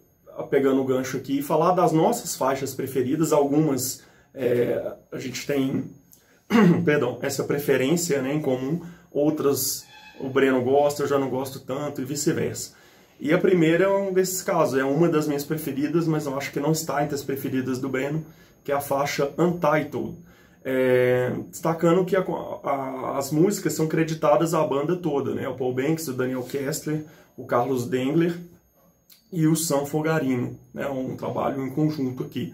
pegando 0.47 0.79
o 0.79 0.85
gancho 0.85 1.17
aqui 1.17 1.39
e 1.39 1.41
falar 1.41 1.71
das 1.71 1.91
nossas 1.91 2.35
faixas 2.35 2.75
preferidas. 2.75 3.33
Algumas 3.33 4.03
é, 4.31 4.93
a 5.11 5.17
gente 5.17 5.47
tem, 5.47 5.89
perdão, 6.85 7.17
essa 7.23 7.43
preferência 7.45 8.21
né, 8.21 8.31
em 8.31 8.39
comum. 8.39 8.81
Outras 9.11 9.87
o 10.19 10.29
Breno 10.29 10.61
gosta, 10.61 11.01
eu 11.01 11.07
já 11.07 11.17
não 11.17 11.27
gosto 11.27 11.59
tanto 11.59 11.99
e 11.99 12.05
vice-versa. 12.05 12.75
E 13.19 13.33
a 13.33 13.39
primeira 13.39 13.85
é 13.85 13.89
um 13.89 14.13
desses 14.13 14.43
casos, 14.43 14.77
é 14.77 14.83
uma 14.83 15.09
das 15.09 15.25
minhas 15.25 15.43
preferidas, 15.43 16.05
mas 16.05 16.27
eu 16.27 16.37
acho 16.37 16.51
que 16.51 16.59
não 16.59 16.73
está 16.73 17.03
entre 17.03 17.15
as 17.15 17.23
preferidas 17.23 17.79
do 17.79 17.89
Breno, 17.89 18.23
que 18.63 18.71
é 18.71 18.75
a 18.75 18.81
faixa 18.81 19.33
Untitled. 19.35 20.15
É, 20.63 21.31
destacando 21.49 22.05
que 22.05 22.15
a, 22.15 22.21
a, 22.21 23.17
as 23.17 23.31
músicas 23.31 23.73
são 23.73 23.87
creditadas 23.87 24.53
à 24.53 24.63
banda 24.63 24.95
toda, 24.95 25.33
né? 25.33 25.47
O 25.47 25.55
Paul 25.55 25.73
Banks, 25.73 26.07
o 26.07 26.13
Daniel 26.13 26.43
Kessler, 26.43 27.03
o 27.35 27.45
Carlos 27.45 27.87
Dengler 27.87 28.37
e 29.31 29.47
o 29.47 29.55
Sam 29.55 29.85
Fogarino, 29.85 30.59
né? 30.73 30.87
Um 30.87 31.15
trabalho 31.15 31.65
em 31.65 31.69
conjunto 31.71 32.23
aqui. 32.23 32.53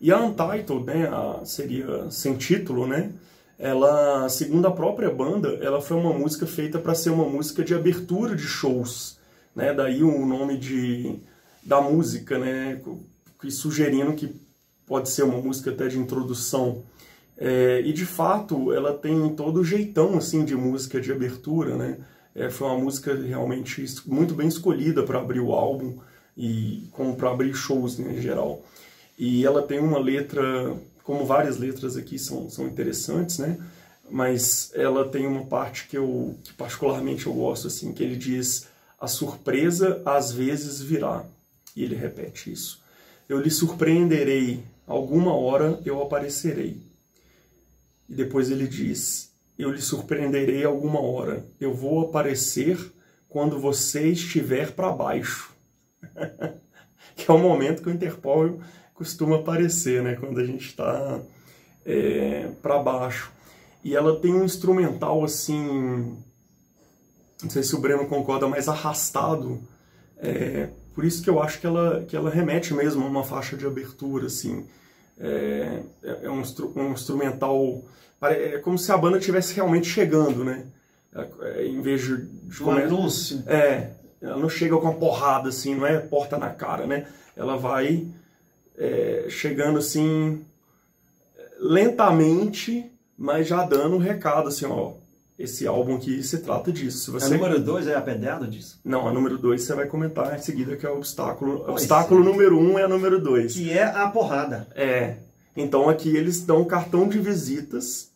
E 0.00 0.12
a 0.12 0.18
Untitled, 0.18 0.84
né? 0.84 1.08
A, 1.08 1.44
seria 1.44 2.10
sem 2.10 2.36
título, 2.36 2.86
né? 2.86 3.12
Ela, 3.58 4.28
segundo 4.28 4.66
a 4.68 4.70
própria 4.70 5.10
banda, 5.10 5.58
ela 5.60 5.80
foi 5.80 5.96
uma 5.96 6.12
música 6.12 6.46
feita 6.46 6.78
para 6.78 6.94
ser 6.94 7.10
uma 7.10 7.24
música 7.24 7.64
de 7.64 7.74
abertura 7.74 8.36
de 8.36 8.44
shows 8.44 9.18
né? 9.58 9.74
Daí 9.74 10.04
o 10.04 10.24
nome 10.24 10.56
de, 10.56 11.18
da 11.64 11.80
música, 11.80 12.38
né? 12.38 12.80
Sugerindo 13.50 14.14
que 14.14 14.40
pode 14.86 15.08
ser 15.08 15.24
uma 15.24 15.38
música 15.38 15.72
até 15.72 15.88
de 15.88 15.98
introdução. 15.98 16.84
É, 17.40 17.80
e 17.84 17.92
de 17.92 18.04
fato, 18.04 18.72
ela 18.72 18.92
tem 18.92 19.28
todo 19.36 19.60
o 19.60 19.64
jeitão 19.64 20.18
assim 20.18 20.44
de 20.44 20.56
música 20.56 21.00
de 21.00 21.12
abertura, 21.12 21.76
né? 21.76 21.98
É, 22.34 22.50
foi 22.50 22.66
uma 22.66 22.78
música 22.78 23.14
realmente 23.14 23.84
muito 24.06 24.34
bem 24.34 24.48
escolhida 24.48 25.02
para 25.04 25.20
abrir 25.20 25.40
o 25.40 25.52
álbum 25.52 25.98
e 26.36 26.88
como 26.92 27.16
para 27.16 27.30
abrir 27.30 27.54
shows 27.54 27.98
né, 27.98 28.12
em 28.12 28.20
geral. 28.20 28.64
E 29.16 29.44
ela 29.44 29.62
tem 29.62 29.78
uma 29.78 29.98
letra, 29.98 30.76
como 31.04 31.24
várias 31.24 31.58
letras 31.58 31.96
aqui 31.96 32.18
são, 32.18 32.50
são 32.50 32.66
interessantes, 32.66 33.38
né? 33.38 33.58
Mas 34.10 34.70
ela 34.74 35.08
tem 35.08 35.26
uma 35.26 35.44
parte 35.44 35.86
que 35.88 35.96
eu 35.96 36.36
que 36.42 36.52
particularmente 36.54 37.26
eu 37.26 37.32
gosto 37.32 37.66
assim, 37.66 37.92
que 37.92 38.02
ele 38.02 38.16
diz 38.16 38.66
a 39.00 39.06
surpresa 39.06 40.02
às 40.04 40.32
vezes 40.32 40.80
virá. 40.80 41.24
E 41.76 41.84
ele 41.84 41.94
repete 41.94 42.52
isso. 42.52 42.80
Eu 43.28 43.40
lhe 43.40 43.50
surpreenderei, 43.50 44.62
alguma 44.86 45.34
hora 45.34 45.80
eu 45.84 46.02
aparecerei. 46.02 46.87
E 48.08 48.14
depois 48.14 48.50
ele 48.50 48.66
diz: 48.66 49.32
Eu 49.58 49.70
lhe 49.70 49.80
surpreenderei 49.80 50.64
alguma 50.64 51.00
hora, 51.00 51.46
eu 51.60 51.74
vou 51.74 52.00
aparecer 52.00 52.78
quando 53.28 53.58
você 53.58 54.08
estiver 54.08 54.72
para 54.72 54.90
baixo. 54.90 55.52
que 57.14 57.30
é 57.30 57.34
o 57.34 57.38
momento 57.38 57.82
que 57.82 57.88
o 57.88 57.92
Interpol 57.92 58.60
costuma 58.94 59.42
parecer, 59.42 60.02
né? 60.02 60.16
Quando 60.16 60.40
a 60.40 60.44
gente 60.44 60.66
está 60.66 61.20
é, 61.84 62.48
para 62.62 62.78
baixo. 62.78 63.32
E 63.84 63.94
ela 63.94 64.18
tem 64.18 64.34
um 64.34 64.44
instrumental 64.44 65.24
assim, 65.24 66.16
não 67.42 67.50
sei 67.50 67.62
se 67.62 67.74
o 67.74 67.78
Breno 67.78 68.06
concorda, 68.06 68.48
mais 68.48 68.68
arrastado. 68.68 69.60
É, 70.18 70.68
por 70.94 71.04
isso 71.04 71.22
que 71.22 71.30
eu 71.30 71.40
acho 71.40 71.60
que 71.60 71.66
ela, 71.66 72.04
que 72.04 72.16
ela 72.16 72.28
remete 72.28 72.74
mesmo 72.74 73.04
a 73.04 73.08
uma 73.08 73.22
faixa 73.22 73.56
de 73.56 73.66
abertura, 73.66 74.26
assim. 74.26 74.66
É, 75.20 75.82
é, 76.02 76.18
é 76.24 76.30
um, 76.30 76.42
um, 76.76 76.92
instrumental. 76.92 77.84
É 78.22 78.58
como 78.58 78.78
se 78.78 78.90
a 78.92 78.96
banda 78.96 79.18
estivesse 79.18 79.54
realmente 79.54 79.88
chegando, 79.88 80.44
né? 80.44 80.66
É, 81.14 81.28
é, 81.42 81.66
em 81.66 81.80
vez 81.80 82.02
de. 82.02 82.16
de 82.26 82.62
um 82.62 82.70
anúncio. 82.70 83.42
É, 83.46 83.90
ela 84.20 84.36
não 84.36 84.48
chega 84.48 84.76
com 84.76 84.82
uma 84.82 84.94
porrada, 84.94 85.48
assim, 85.48 85.74
não 85.74 85.86
é 85.86 85.98
porta 85.98 86.36
na 86.38 86.50
cara, 86.50 86.86
né? 86.86 87.06
Ela 87.36 87.56
vai 87.56 88.08
é, 88.76 89.26
chegando 89.28 89.78
assim, 89.78 90.44
lentamente, 91.58 92.90
mas 93.16 93.46
já 93.46 93.64
dando 93.64 93.96
um 93.96 94.00
recado, 94.00 94.48
assim, 94.48 94.66
ó. 94.66 94.94
Esse 95.38 95.66
álbum 95.66 95.96
aqui 95.96 96.22
se 96.22 96.38
trata 96.38 96.72
disso. 96.72 97.12
Você... 97.12 97.26
A 97.26 97.36
número 97.36 97.60
2 97.60 97.86
é 97.86 97.94
a 97.94 98.00
pedada 98.00 98.46
disso? 98.46 98.80
Não, 98.84 99.06
a 99.06 99.12
número 99.12 99.38
2 99.38 99.62
você 99.62 99.74
vai 99.74 99.86
comentar 99.86 100.34
em 100.34 100.42
seguida 100.42 100.76
que 100.76 100.84
é 100.84 100.90
o 100.90 100.96
obstáculo. 100.96 101.64
O 101.66 101.70
obstáculo 101.70 102.24
número 102.24 102.58
1 102.58 102.72
um 102.72 102.78
é 102.78 102.82
a 102.82 102.88
número 102.88 103.20
2. 103.20 103.52
Que 103.52 103.70
é 103.70 103.84
a 103.84 104.08
porrada. 104.08 104.66
É. 104.74 105.16
Então 105.56 105.88
aqui 105.88 106.16
eles 106.16 106.44
dão 106.44 106.64
cartão 106.64 107.08
de 107.08 107.18
visitas 107.18 108.08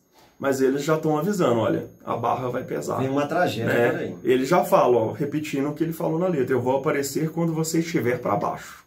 mas 0.43 0.59
eles 0.59 0.83
já 0.83 0.97
estão 0.97 1.17
avisando, 1.17 1.61
olha, 1.61 1.87
a 2.03 2.17
barra 2.17 2.49
vai 2.49 2.65
pesar. 2.65 2.97
Tem 2.97 3.07
uma 3.07 3.25
tragédia, 3.25 3.65
né? 3.65 3.91
peraí. 3.91 4.17
Ele 4.25 4.45
já 4.45 4.65
fala, 4.65 4.97
ó, 4.97 5.11
repetindo 5.13 5.69
o 5.69 5.73
que 5.73 5.81
ele 5.81 5.93
falou 5.93 6.19
na 6.19 6.27
letra, 6.27 6.53
eu 6.53 6.61
vou 6.61 6.75
aparecer 6.75 7.31
quando 7.31 7.53
você 7.53 7.79
estiver 7.79 8.19
para 8.19 8.35
baixo. 8.35 8.83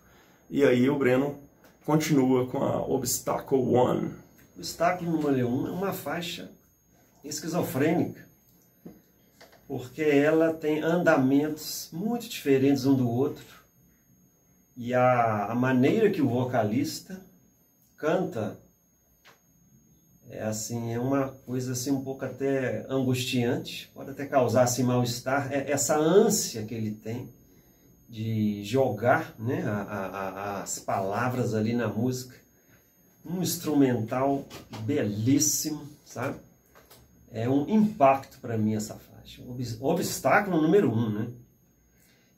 E 0.50 0.62
aí 0.62 0.90
o 0.90 0.98
Breno 0.98 1.38
continua 1.86 2.46
com 2.46 2.62
a 2.62 2.82
Obstacle 2.82 3.56
One. 3.56 4.10
O 4.54 4.58
obstáculo 4.58 5.12
número 5.12 5.48
1 5.48 5.62
um 5.62 5.66
é 5.66 5.70
uma 5.70 5.92
faixa 5.94 6.50
esquizofrênica, 7.24 8.25
porque 9.66 10.02
ela 10.02 10.54
tem 10.54 10.80
andamentos 10.80 11.88
muito 11.92 12.28
diferentes 12.28 12.86
um 12.86 12.94
do 12.94 13.08
outro, 13.08 13.44
e 14.76 14.92
a, 14.92 15.46
a 15.46 15.54
maneira 15.54 16.10
que 16.10 16.20
o 16.20 16.28
vocalista 16.28 17.20
canta 17.96 18.58
é 20.28 20.42
assim, 20.42 20.92
é 20.92 20.98
uma 20.98 21.28
coisa 21.28 21.72
assim 21.72 21.90
um 21.92 22.00
pouco 22.00 22.24
até 22.24 22.84
angustiante, 22.88 23.90
pode 23.94 24.10
até 24.10 24.26
causar 24.26 24.64
assim 24.64 24.82
mal-estar, 24.82 25.52
é 25.52 25.70
essa 25.70 25.96
ânsia 25.96 26.64
que 26.64 26.74
ele 26.74 26.90
tem 26.90 27.32
de 28.08 28.62
jogar 28.64 29.34
né, 29.38 29.62
a, 29.66 29.82
a, 29.82 30.62
as 30.62 30.78
palavras 30.78 31.54
ali 31.54 31.74
na 31.74 31.88
música, 31.88 32.36
um 33.24 33.40
instrumental 33.40 34.44
belíssimo, 34.82 35.88
sabe? 36.04 36.38
É 37.32 37.48
um 37.48 37.68
impacto 37.68 38.38
para 38.38 38.56
mim 38.56 38.74
essa 38.74 38.94
faixa, 38.94 39.15
obstáculo 39.80 40.60
número 40.60 40.92
um, 40.92 41.10
né? 41.10 41.28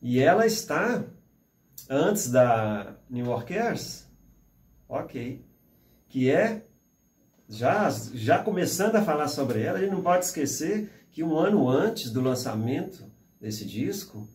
E 0.00 0.20
ela 0.20 0.46
está 0.46 1.04
antes 1.88 2.30
da 2.30 2.96
New 3.08 3.26
Yorkers, 3.26 4.06
ok, 4.88 5.44
que 6.08 6.30
é 6.30 6.64
já, 7.48 7.88
já 8.14 8.38
começando 8.38 8.96
a 8.96 9.02
falar 9.02 9.28
sobre 9.28 9.62
ela, 9.62 9.78
a 9.78 9.80
gente 9.80 9.92
não 9.92 10.02
pode 10.02 10.26
esquecer 10.26 10.90
que 11.10 11.22
um 11.22 11.36
ano 11.36 11.68
antes 11.68 12.10
do 12.10 12.20
lançamento 12.20 13.04
desse 13.40 13.64
disco, 13.64 14.28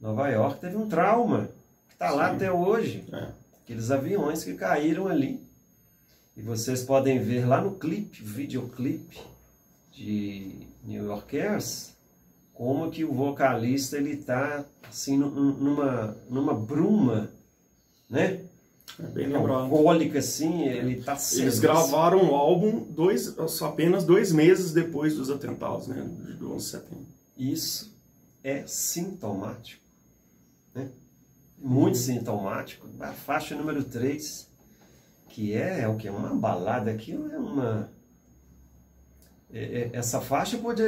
Nova 0.00 0.28
York 0.28 0.60
teve 0.60 0.76
um 0.76 0.88
trauma, 0.88 1.48
que 1.88 1.94
está 1.94 2.10
lá 2.10 2.30
até 2.30 2.52
hoje. 2.52 3.04
É. 3.12 3.28
Aqueles 3.62 3.90
aviões 3.90 4.44
que 4.44 4.54
caíram 4.54 5.08
ali. 5.08 5.42
E 6.36 6.42
vocês 6.42 6.82
podem 6.82 7.18
ver 7.18 7.46
lá 7.46 7.60
no 7.60 7.76
clipe, 7.76 8.22
videoclipe 8.22 9.33
de 9.94 10.66
New 10.84 11.04
Yorkers, 11.04 11.94
como 12.52 12.90
que 12.90 13.04
o 13.04 13.12
vocalista 13.12 13.96
ele 13.96 14.10
está 14.10 14.64
assim 14.88 15.16
numa, 15.16 16.16
numa 16.28 16.54
bruma, 16.54 17.30
né? 18.08 18.44
É 18.98 19.06
bem 19.06 19.26
lembrado. 19.26 19.62
Alcoólica, 19.62 20.20
assim, 20.20 20.62
ele 20.62 21.02
tá 21.02 21.16
sendo. 21.16 21.42
Eles 21.42 21.58
gravaram 21.58 22.30
o 22.30 22.34
álbum 22.34 22.84
dois, 22.88 23.36
apenas 23.62 24.04
dois 24.04 24.30
meses 24.30 24.72
depois 24.72 25.16
dos 25.16 25.30
atentados, 25.30 25.88
né? 25.88 26.02
Do 26.38 26.52
11 26.52 26.64
de 26.64 26.70
setembro. 26.70 27.06
Isso 27.36 27.92
é 28.42 28.64
sintomático. 28.66 29.82
Né? 30.74 30.90
Muito 31.58 31.96
uhum. 31.96 32.02
sintomático. 32.02 32.86
A 33.00 33.12
faixa 33.12 33.56
número 33.56 33.82
3, 33.82 34.48
que 35.30 35.54
é, 35.54 35.80
é 35.80 35.88
o 35.88 35.96
que? 35.96 36.08
Uma 36.08 36.34
balada 36.34 36.90
aqui, 36.90 37.12
é 37.12 37.38
uma. 37.38 37.90
É, 39.54 39.58
é, 39.58 39.90
essa 39.92 40.20
faixa 40.20 40.58
pode, 40.58 40.82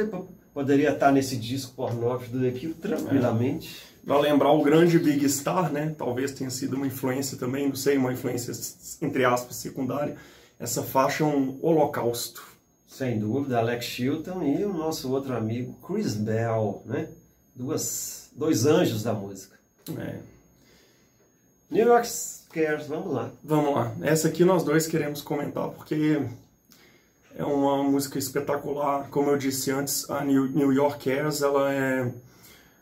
poderia 0.53 0.91
estar 0.91 1.11
nesse 1.11 1.37
disco 1.37 1.73
pornógrafo 1.73 2.29
do 2.29 2.45
Equipe 2.45 2.73
tranquilamente. 2.73 3.81
É 3.93 3.97
para 4.07 4.19
lembrar 4.19 4.51
o 4.51 4.61
grande 4.61 4.97
Big 4.99 5.27
Star, 5.29 5.71
né? 5.71 5.93
Talvez 5.97 6.31
tenha 6.31 6.49
sido 6.49 6.75
uma 6.77 6.87
influência 6.87 7.37
também, 7.37 7.67
não 7.67 7.75
sei, 7.75 7.97
uma 7.97 8.11
influência 8.11 8.53
entre 9.01 9.25
aspas 9.25 9.57
secundária. 9.57 10.15
Essa 10.59 10.81
faixa 10.81 11.23
é 11.23 11.27
um 11.27 11.59
holocausto. 11.61 12.41
Sem 12.87 13.19
dúvida, 13.19 13.57
Alex 13.57 13.85
Chilton 13.85 14.43
e 14.43 14.63
o 14.63 14.71
nosso 14.71 15.11
outro 15.11 15.35
amigo 15.35 15.77
Chris 15.85 16.15
Bell, 16.15 16.81
né? 16.85 17.09
Duas, 17.53 18.31
dois 18.33 18.65
anjos 18.65 19.03
da 19.03 19.13
música. 19.13 19.57
É. 19.97 20.19
New 21.69 21.85
York 21.85 22.07
Cares, 22.49 22.87
vamos 22.87 23.13
lá. 23.13 23.29
Vamos 23.43 23.75
lá. 23.75 23.93
Essa 24.01 24.29
aqui 24.29 24.45
nós 24.45 24.63
dois 24.63 24.87
queremos 24.87 25.21
comentar 25.21 25.69
porque 25.69 26.25
é 27.37 27.45
uma 27.45 27.83
música 27.83 28.17
espetacular. 28.17 29.07
Como 29.09 29.29
eu 29.29 29.37
disse 29.37 29.69
antes, 29.69 30.09
a 30.09 30.25
New 30.25 30.73
York 30.73 31.07
Cares, 31.07 31.41
ela 31.41 31.71
é 31.71 32.11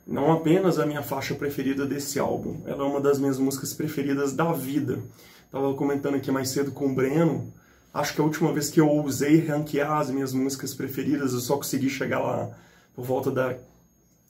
não 0.07 0.31
apenas 0.31 0.79
a 0.79 0.85
minha 0.85 1.01
faixa 1.03 1.35
preferida 1.35 1.85
desse 1.85 2.19
álbum, 2.19 2.61
ela 2.65 2.83
é 2.83 2.87
uma 2.87 3.01
das 3.01 3.19
minhas 3.19 3.37
músicas 3.37 3.73
preferidas 3.73 4.33
da 4.33 4.51
vida. 4.53 4.99
Estava 5.45 5.73
comentando 5.73 6.15
aqui 6.15 6.31
mais 6.31 6.49
cedo 6.49 6.71
com 6.71 6.87
o 6.87 6.93
Breno, 6.95 7.51
acho 7.93 8.13
que 8.13 8.21
a 8.21 8.23
última 8.23 8.53
vez 8.53 8.69
que 8.69 8.79
eu 8.79 8.87
ousei 8.87 9.45
ranquear 9.45 9.91
as 9.93 10.09
minhas 10.09 10.31
músicas 10.31 10.73
preferidas, 10.73 11.33
eu 11.33 11.39
só 11.39 11.57
consegui 11.57 11.89
chegar 11.89 12.19
lá 12.19 12.49
por 12.95 13.03
volta 13.03 13.31
da 13.31 13.57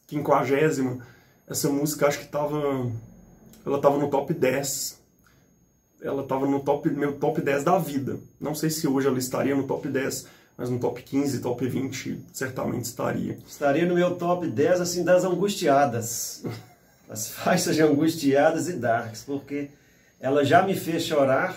quinquagésima. 0.08 1.06
Essa 1.48 1.70
música 1.70 2.08
acho 2.08 2.20
que 2.20 2.26
estava 2.26 2.90
ela 3.66 3.78
estava 3.78 3.98
no 3.98 4.10
top 4.10 4.34
10. 4.34 5.05
Ela 6.02 6.24
estava 6.24 6.46
no 6.46 6.60
top 6.60 6.90
meu 6.90 7.14
top 7.14 7.42
10 7.42 7.64
da 7.64 7.78
vida. 7.78 8.20
Não 8.40 8.54
sei 8.54 8.70
se 8.70 8.88
hoje 8.88 9.08
ela 9.08 9.18
estaria 9.18 9.56
no 9.56 9.64
top 9.64 9.88
10, 9.88 10.28
mas 10.58 10.70
no 10.70 10.80
top 10.80 11.02
15, 11.02 11.40
top 11.40 11.68
20 11.68 12.26
certamente 12.32 12.86
estaria. 12.86 13.38
Estaria 13.48 13.86
no 13.86 13.96
meu 13.96 14.16
top 14.16 14.48
10 14.48 14.82
assim 14.82 15.04
das 15.04 15.24
angustiadas. 15.24 16.44
As 17.10 17.30
faixas 17.30 17.76
de 17.76 17.84
angustiadas 17.84 18.68
e 18.68 18.74
darks, 18.74 19.24
porque 19.24 19.70
ela 20.20 20.44
já 20.44 20.64
me 20.64 20.76
fez 20.76 21.04
chorar 21.04 21.56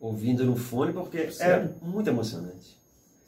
ouvindo 0.00 0.44
no 0.44 0.56
fone, 0.56 0.92
porque 0.92 1.18
é 1.18 1.30
Sério? 1.30 1.74
é 1.82 1.86
muito 1.86 2.08
emocionante. 2.08 2.80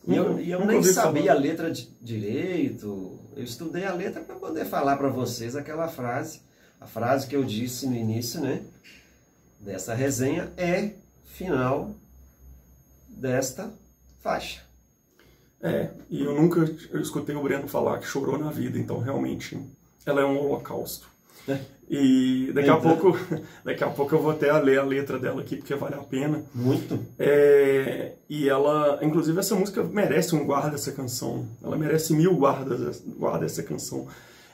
E 0.08 0.16
eu, 0.16 0.40
e 0.40 0.50
eu 0.50 0.64
nem 0.64 0.82
sabia 0.82 1.22
falar. 1.24 1.34
a 1.34 1.38
letra 1.38 1.70
de, 1.70 1.88
direito. 2.00 3.18
Eu 3.36 3.44
estudei 3.44 3.84
a 3.84 3.92
letra 3.92 4.20
para 4.20 4.34
poder 4.34 4.64
falar 4.64 4.96
para 4.96 5.08
vocês 5.08 5.54
aquela 5.54 5.86
frase. 5.86 6.40
A 6.80 6.86
frase 6.86 7.26
que 7.28 7.36
eu 7.36 7.44
disse 7.44 7.86
no 7.86 7.94
início, 7.94 8.40
né? 8.40 8.62
Dessa 9.62 9.94
resenha 9.94 10.52
é 10.56 10.90
final 11.24 11.94
desta 13.08 13.72
faixa. 14.20 14.60
É, 15.62 15.90
e 16.10 16.24
eu 16.24 16.34
nunca 16.34 16.68
eu 16.90 17.00
escutei 17.00 17.36
o 17.36 17.42
Breno 17.42 17.68
falar 17.68 17.98
que 17.98 18.06
chorou 18.06 18.36
na 18.36 18.50
vida, 18.50 18.76
então 18.76 18.98
realmente 18.98 19.56
ela 20.04 20.20
é 20.20 20.24
um 20.24 20.36
holocausto. 20.36 21.08
É. 21.48 21.58
E 21.88 22.50
daqui 22.52 22.70
a 22.70 22.76
pouco, 22.76 23.16
daqui 23.64 23.84
a 23.84 23.90
pouco 23.90 24.14
eu 24.14 24.20
vou 24.20 24.32
até 24.32 24.52
ler 24.52 24.80
a 24.80 24.84
letra 24.84 25.18
dela 25.18 25.40
aqui 25.40 25.56
porque 25.56 25.74
vale 25.76 25.94
a 25.94 25.98
pena. 25.98 26.42
Muito. 26.52 26.98
É, 27.16 28.14
e 28.28 28.48
ela, 28.48 28.98
inclusive 29.02 29.38
essa 29.38 29.54
música 29.54 29.84
merece 29.84 30.34
um 30.34 30.44
guarda 30.44 30.74
essa 30.74 30.90
canção. 30.90 31.46
Ela 31.62 31.76
merece 31.76 32.12
mil 32.12 32.34
guardas 32.34 33.00
guarda 33.16 33.44
essa 33.44 33.62
canção. 33.62 34.08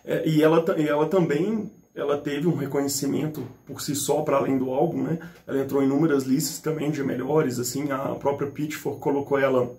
É, 0.05 0.29
e 0.29 0.42
ela, 0.42 0.62
e 0.77 0.87
ela 0.87 1.07
também 1.07 1.71
ela 1.94 2.16
teve 2.18 2.46
um 2.46 2.55
reconhecimento 2.55 3.46
por 3.66 3.81
si 3.81 3.94
só 3.94 4.22
para 4.22 4.37
além 4.37 4.57
do 4.57 4.70
álbum, 4.70 5.03
né? 5.03 5.18
Ela 5.46 5.61
entrou 5.61 5.83
em 5.83 5.87
inúmeras 5.87 6.24
listas 6.24 6.59
também 6.59 6.90
de 6.90 7.03
melhores, 7.03 7.59
assim, 7.59 7.90
a 7.90 8.14
própria 8.14 8.51
Pitchfork 8.51 9.01
colocou 9.01 9.38
ela 9.38 9.77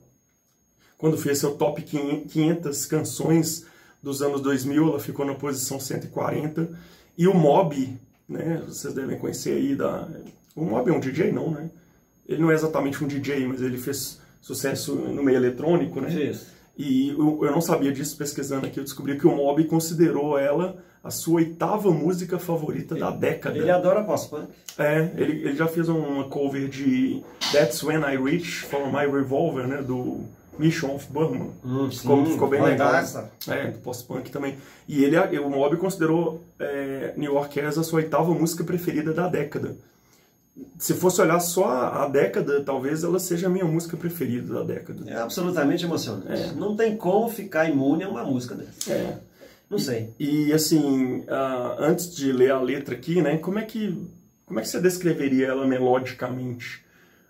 quando 1.00 1.17
fez 1.17 1.39
seu 1.39 1.52
top 1.56 1.82
500 1.82 2.86
canções 2.86 3.65
dos 4.04 4.22
anos 4.22 4.41
2000, 4.41 4.89
ela 4.89 5.00
ficou 5.00 5.26
na 5.26 5.34
posição 5.34 5.80
140. 5.80 6.69
E 7.17 7.26
o 7.26 7.34
Mob, 7.34 7.98
né, 8.28 8.62
vocês 8.67 8.93
devem 8.93 9.17
conhecer 9.17 9.52
aí 9.52 9.76
da... 9.76 10.10
O 10.54 10.65
Mob 10.65 10.89
é 10.89 10.93
um 10.93 11.00
DJ, 11.00 11.32
não, 11.32 11.52
né? 11.52 11.69
Ele 12.28 12.41
não 12.41 12.52
é 12.52 12.54
exatamente 12.54 13.02
um 13.02 13.08
DJ, 13.08 13.48
mas 13.48 13.62
ele 13.62 13.78
fez 13.78 14.19
sucesso 14.41 14.93
no 14.93 15.24
meio 15.24 15.38
eletrônico, 15.38 16.02
né? 16.02 16.13
Isso. 16.13 16.48
E 16.80 17.10
eu, 17.10 17.39
eu 17.44 17.52
não 17.52 17.60
sabia 17.60 17.92
disso 17.92 18.15
pesquisando 18.15 18.65
aqui, 18.65 18.80
eu 18.80 18.86
descobri 18.86 19.18
que 19.20 19.28
o 19.28 19.36
Mob 19.36 19.62
considerou 19.65 20.39
ela 20.39 20.78
a 21.04 21.12
sua 21.12 21.36
oitava 21.36 21.92
música 21.92 22.39
favorita 22.39 22.96
da 22.96 23.12
década. 23.12 23.58
Ele 23.58 23.70
adora 23.70 24.02
pós-punk. 24.02 24.48
É, 24.78 25.12
ele, 25.18 25.44
ele 25.44 25.56
já 25.58 25.68
fez 25.68 25.89
uma 25.89 26.24
cover 26.30 26.70
de 26.70 27.22
That's 27.52 27.84
When 27.84 28.00
I 28.00 28.15
Reach 28.15 28.62
for 28.62 28.88
My 28.88 29.06
Revolver, 29.06 29.68
né, 29.68 29.82
do 29.82 30.22
Mission 30.58 30.96
of 30.96 31.06
Burma. 31.12 31.48
Hum, 31.65 31.92
ficou, 31.92 32.26
sim, 32.26 32.32
ficou 32.32 32.48
bem 32.48 32.62
legal. 32.62 32.94
dar, 32.94 33.30
É, 33.48 33.72
do 33.72 33.80
post-punk 33.80 34.32
também. 34.32 34.56
E 34.88 35.04
ele, 35.04 35.18
o 35.39 35.50
Mob 35.50 35.76
considerou 35.76 36.42
é, 36.58 37.13
New 37.18 37.34
Yorkers 37.34 37.78
a 37.78 37.84
sua 37.84 37.98
oitava 37.98 38.34
música 38.34 38.63
preferida 38.63 39.13
da 39.13 39.28
década. 39.28 39.76
Se 40.78 40.93
fosse 40.93 41.22
olhar 41.22 41.39
só 41.39 41.67
a, 41.67 42.08
década, 42.08 42.62
talvez 42.63 43.04
ela 43.04 43.19
seja 43.19 43.48
a 43.48 43.50
minha 43.50 43.65
música 43.65 43.98
preferida 43.98 44.54
da 44.54 44.63
década. 44.63 45.10
É 45.10 45.17
absolutamente 45.17 45.86
emocionante. 45.86 46.32
É. 46.32 46.52
Não 46.54 46.76
tem 46.76 46.95
como 46.95 47.30
ficar 47.30 47.69
imune 47.69 48.04
a 48.04 48.10
uma 48.10 48.24
música 48.24 48.56
dessa. 48.56 48.91
É. 48.91 49.17
Não 49.69 49.78
sei. 49.78 50.13
E 50.19 50.52
assim, 50.52 51.24
ah, 51.28 51.76
antes 51.80 52.15
de 52.15 52.32
ler 52.32 52.52
a 52.52 52.62
letra 52.62 52.95
aqui, 52.95 53.22
né, 53.22 53.38
como 53.38 53.60
é 53.60 53.63
que 53.63 54.10
como 54.45 54.60
é 54.60 54.63
que 54.63 54.67
você 54.69 54.82
descreveria 54.82 55.48
ela 55.48 55.67
melodicamente? 55.67 56.84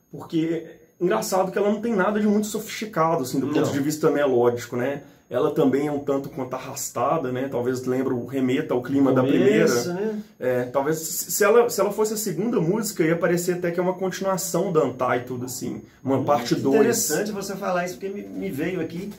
Porque 0.10 0.66
engraçado 1.00 1.52
que 1.52 1.58
ela 1.58 1.70
não 1.70 1.82
tem 1.82 1.94
nada 1.94 2.18
de 2.18 2.26
muito 2.26 2.48
sofisticado 2.48 3.24
assim 3.24 3.42
do 3.42 3.48
Não. 3.48 3.54
ponto 3.54 3.72
de 3.72 3.80
vista 3.82 4.10
melódico, 4.10 4.78
né? 4.78 5.04
Ela 5.30 5.52
também 5.52 5.86
é 5.86 5.92
um 5.92 6.00
tanto 6.00 6.28
quanto 6.30 6.56
arrastada, 6.56 7.32
né? 7.32 7.48
Talvez 7.48 7.86
lembra 7.86 8.16
o 8.16 8.26
remeta 8.26 8.74
ao 8.74 8.82
clima 8.82 9.14
da 9.14 9.22
primeira. 9.22 9.84
Né? 9.94 10.24
É, 10.40 10.64
talvez 10.64 10.98
se 10.98 11.44
ela, 11.44 11.70
se 11.70 11.80
ela 11.80 11.92
fosse 11.92 12.16
a 12.16 12.18
segunda 12.18 12.60
música, 12.60 13.04
ia 13.04 13.16
parecer 13.16 13.58
até 13.58 13.70
que 13.70 13.80
é 13.80 13.84
uma 13.84 13.94
continuação 13.94 14.74
da 14.74 14.84
Untitled, 14.84 15.46
assim, 15.46 15.84
uma 16.04 16.24
parte 16.24 16.56
2. 16.56 16.76
Interessante 16.76 17.32
você 17.32 17.56
falar 17.56 17.86
isso, 17.86 17.94
porque 18.00 18.10
me, 18.10 18.24
me 18.24 18.50
veio 18.50 18.82
aqui. 18.82 19.14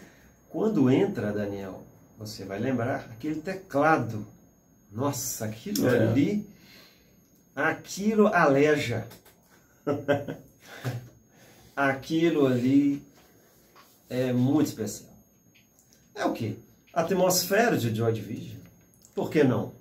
Quando 0.49 0.91
entra, 0.91 1.31
Daniel, 1.31 1.81
você 2.19 2.45
vai 2.45 2.59
lembrar, 2.59 3.09
aquele 3.13 3.37
teclado. 3.37 4.27
Nossa, 4.91 5.45
aquilo 5.45 5.89
É. 5.89 6.09
ali. 6.09 6.45
Aquilo 7.55 8.27
aleja. 8.27 9.07
aquilo 11.77 12.47
ali 12.47 13.01
é 14.09 14.33
muito 14.33 14.67
especial. 14.67 15.10
É 16.21 16.25
o 16.27 16.33
quê? 16.33 16.55
A 16.93 17.01
atmosfera 17.03 17.77
de 17.77 17.95
Joy 17.95 18.13
Division. 18.13 18.59
Por 19.15 19.31
que 19.31 19.43
não? 19.45 19.73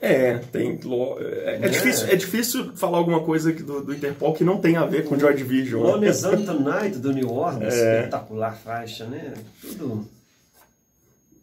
É, 0.00 0.36
tem. 0.38 0.78
É, 1.18 1.50
é 1.62 1.66
É. 1.66 1.68
difícil, 1.68 2.06
é 2.08 2.16
difícil 2.16 2.76
falar 2.76 2.98
alguma 2.98 3.22
coisa 3.24 3.52
do, 3.52 3.82
do 3.82 3.94
Interpol 3.94 4.34
que 4.34 4.44
não 4.44 4.60
tem 4.60 4.76
a 4.76 4.84
ver 4.84 5.04
com 5.04 5.18
Joy 5.18 5.34
Division. 5.34 5.82
né? 5.82 5.92
Honest 5.94 6.22
Tonight 6.44 6.98
do 6.98 7.12
New 7.12 7.30
Orleans, 7.30 7.72
É. 7.74 7.98
espetacular 8.00 8.56
faixa, 8.56 9.06
né? 9.06 9.32
Tudo. 9.60 10.06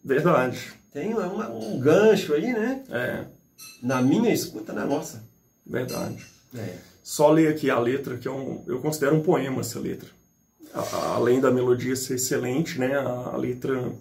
Verdade. 0.03 0.59
Tem 0.93 1.13
uma- 1.13 1.49
um 1.49 1.79
gancho 1.79 2.33
aí, 2.33 2.51
né? 2.53 2.83
É, 2.89 3.25
Na 3.81 4.01
minha 4.01 4.31
escuta, 4.33 4.73
na 4.73 4.85
nossa. 4.85 5.23
verdade. 5.65 6.23
É. 6.55 6.75
Só 7.03 7.31
ler 7.31 7.47
aqui 7.47 7.69
a 7.69 7.79
letra, 7.79 8.17
que 8.17 8.27
é 8.27 8.31
um, 8.31 8.63
eu 8.67 8.79
considero 8.79 9.15
um 9.15 9.21
poema 9.23 9.61
essa 9.61 9.79
letra. 9.79 10.09
Além 10.73 11.39
da 11.41 11.51
melodia 11.51 11.95
ser 11.95 12.15
excelente, 12.15 12.79
né? 12.79 12.95
A, 12.97 13.31
a 13.33 13.37
letra. 13.37 13.93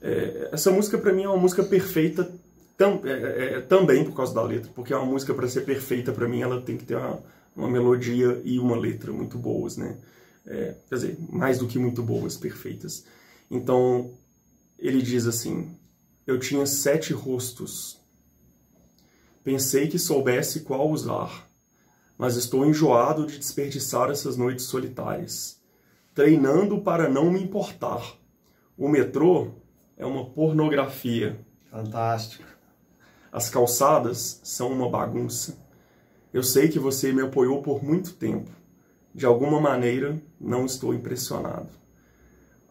é, 0.00 0.50
essa 0.52 0.70
música 0.70 0.98
pra 0.98 1.12
mim 1.12 1.22
é 1.24 1.28
uma 1.28 1.36
música 1.36 1.62
perfeita 1.64 2.30
tam- 2.76 3.00
é, 3.04 3.56
é, 3.56 3.60
também 3.62 4.04
por 4.04 4.14
causa 4.14 4.34
da 4.34 4.42
letra, 4.42 4.70
porque 4.74 4.92
é 4.92 4.96
uma 4.96 5.06
música 5.06 5.34
para 5.34 5.48
ser 5.48 5.62
perfeita 5.62 6.12
pra 6.12 6.28
mim 6.28 6.42
ela 6.42 6.60
tem 6.60 6.76
que 6.76 6.84
ter 6.84 6.96
uma, 6.96 7.18
uma 7.54 7.70
melodia 7.70 8.40
e 8.44 8.58
uma 8.58 8.76
letra 8.76 9.12
muito 9.12 9.38
boas, 9.38 9.76
né? 9.76 9.96
É, 10.46 10.74
quer 10.88 10.94
dizer, 10.94 11.18
mais 11.30 11.58
do 11.58 11.66
que 11.66 11.78
muito 11.78 12.02
boas, 12.02 12.36
perfeitas. 12.36 13.04
Então 13.50 14.12
ele 14.78 15.02
diz 15.02 15.26
assim: 15.26 15.70
Eu 16.26 16.38
tinha 16.38 16.66
sete 16.66 17.12
rostos. 17.12 17.98
Pensei 19.44 19.86
que 19.88 19.98
soubesse 19.98 20.60
qual 20.60 20.90
usar 20.90 21.46
mas 22.18 22.36
estou 22.36 22.66
enjoado 22.66 23.26
de 23.26 23.38
desperdiçar 23.38 24.10
essas 24.10 24.36
noites 24.36 24.66
solitárias, 24.66 25.55
treinando 26.16 26.80
para 26.80 27.10
não 27.10 27.30
me 27.30 27.42
importar. 27.42 28.02
O 28.76 28.88
metrô 28.88 29.48
é 29.98 30.06
uma 30.06 30.24
pornografia, 30.24 31.38
Fantástico. 31.70 32.42
as 33.30 33.50
calçadas 33.50 34.40
são 34.42 34.72
uma 34.72 34.88
bagunça. 34.88 35.58
Eu 36.32 36.42
sei 36.42 36.68
que 36.68 36.78
você 36.78 37.12
me 37.12 37.20
apoiou 37.20 37.62
por 37.62 37.84
muito 37.84 38.14
tempo. 38.14 38.50
De 39.14 39.26
alguma 39.26 39.60
maneira, 39.60 40.20
não 40.40 40.64
estou 40.64 40.94
impressionado. 40.94 41.68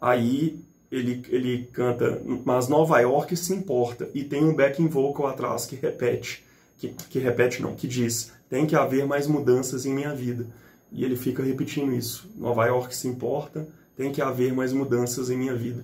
Aí 0.01 0.59
ele, 0.91 1.23
ele 1.29 1.69
canta, 1.71 2.21
mas 2.43 2.67
Nova 2.67 2.99
York 2.99 3.37
se 3.37 3.53
importa, 3.53 4.09
e 4.13 4.23
tem 4.23 4.43
um 4.43 4.55
backing 4.55 4.87
vocal 4.87 5.27
atrás 5.27 5.67
que 5.67 5.75
repete, 5.75 6.43
que, 6.77 6.89
que 6.89 7.19
repete 7.19 7.61
não, 7.61 7.75
que 7.75 7.87
diz, 7.87 8.33
tem 8.49 8.65
que 8.65 8.75
haver 8.75 9.05
mais 9.05 9.27
mudanças 9.27 9.85
em 9.85 9.93
minha 9.93 10.15
vida. 10.15 10.47
E 10.95 11.03
ele 11.03 11.17
fica 11.17 11.43
repetindo 11.43 11.93
isso. 11.93 12.31
Nova 12.37 12.65
York 12.65 12.95
se 12.95 13.05
importa, 13.05 13.67
tem 13.97 14.13
que 14.13 14.21
haver 14.21 14.53
mais 14.53 14.71
mudanças 14.71 15.29
em 15.29 15.37
minha 15.37 15.53
vida. 15.53 15.83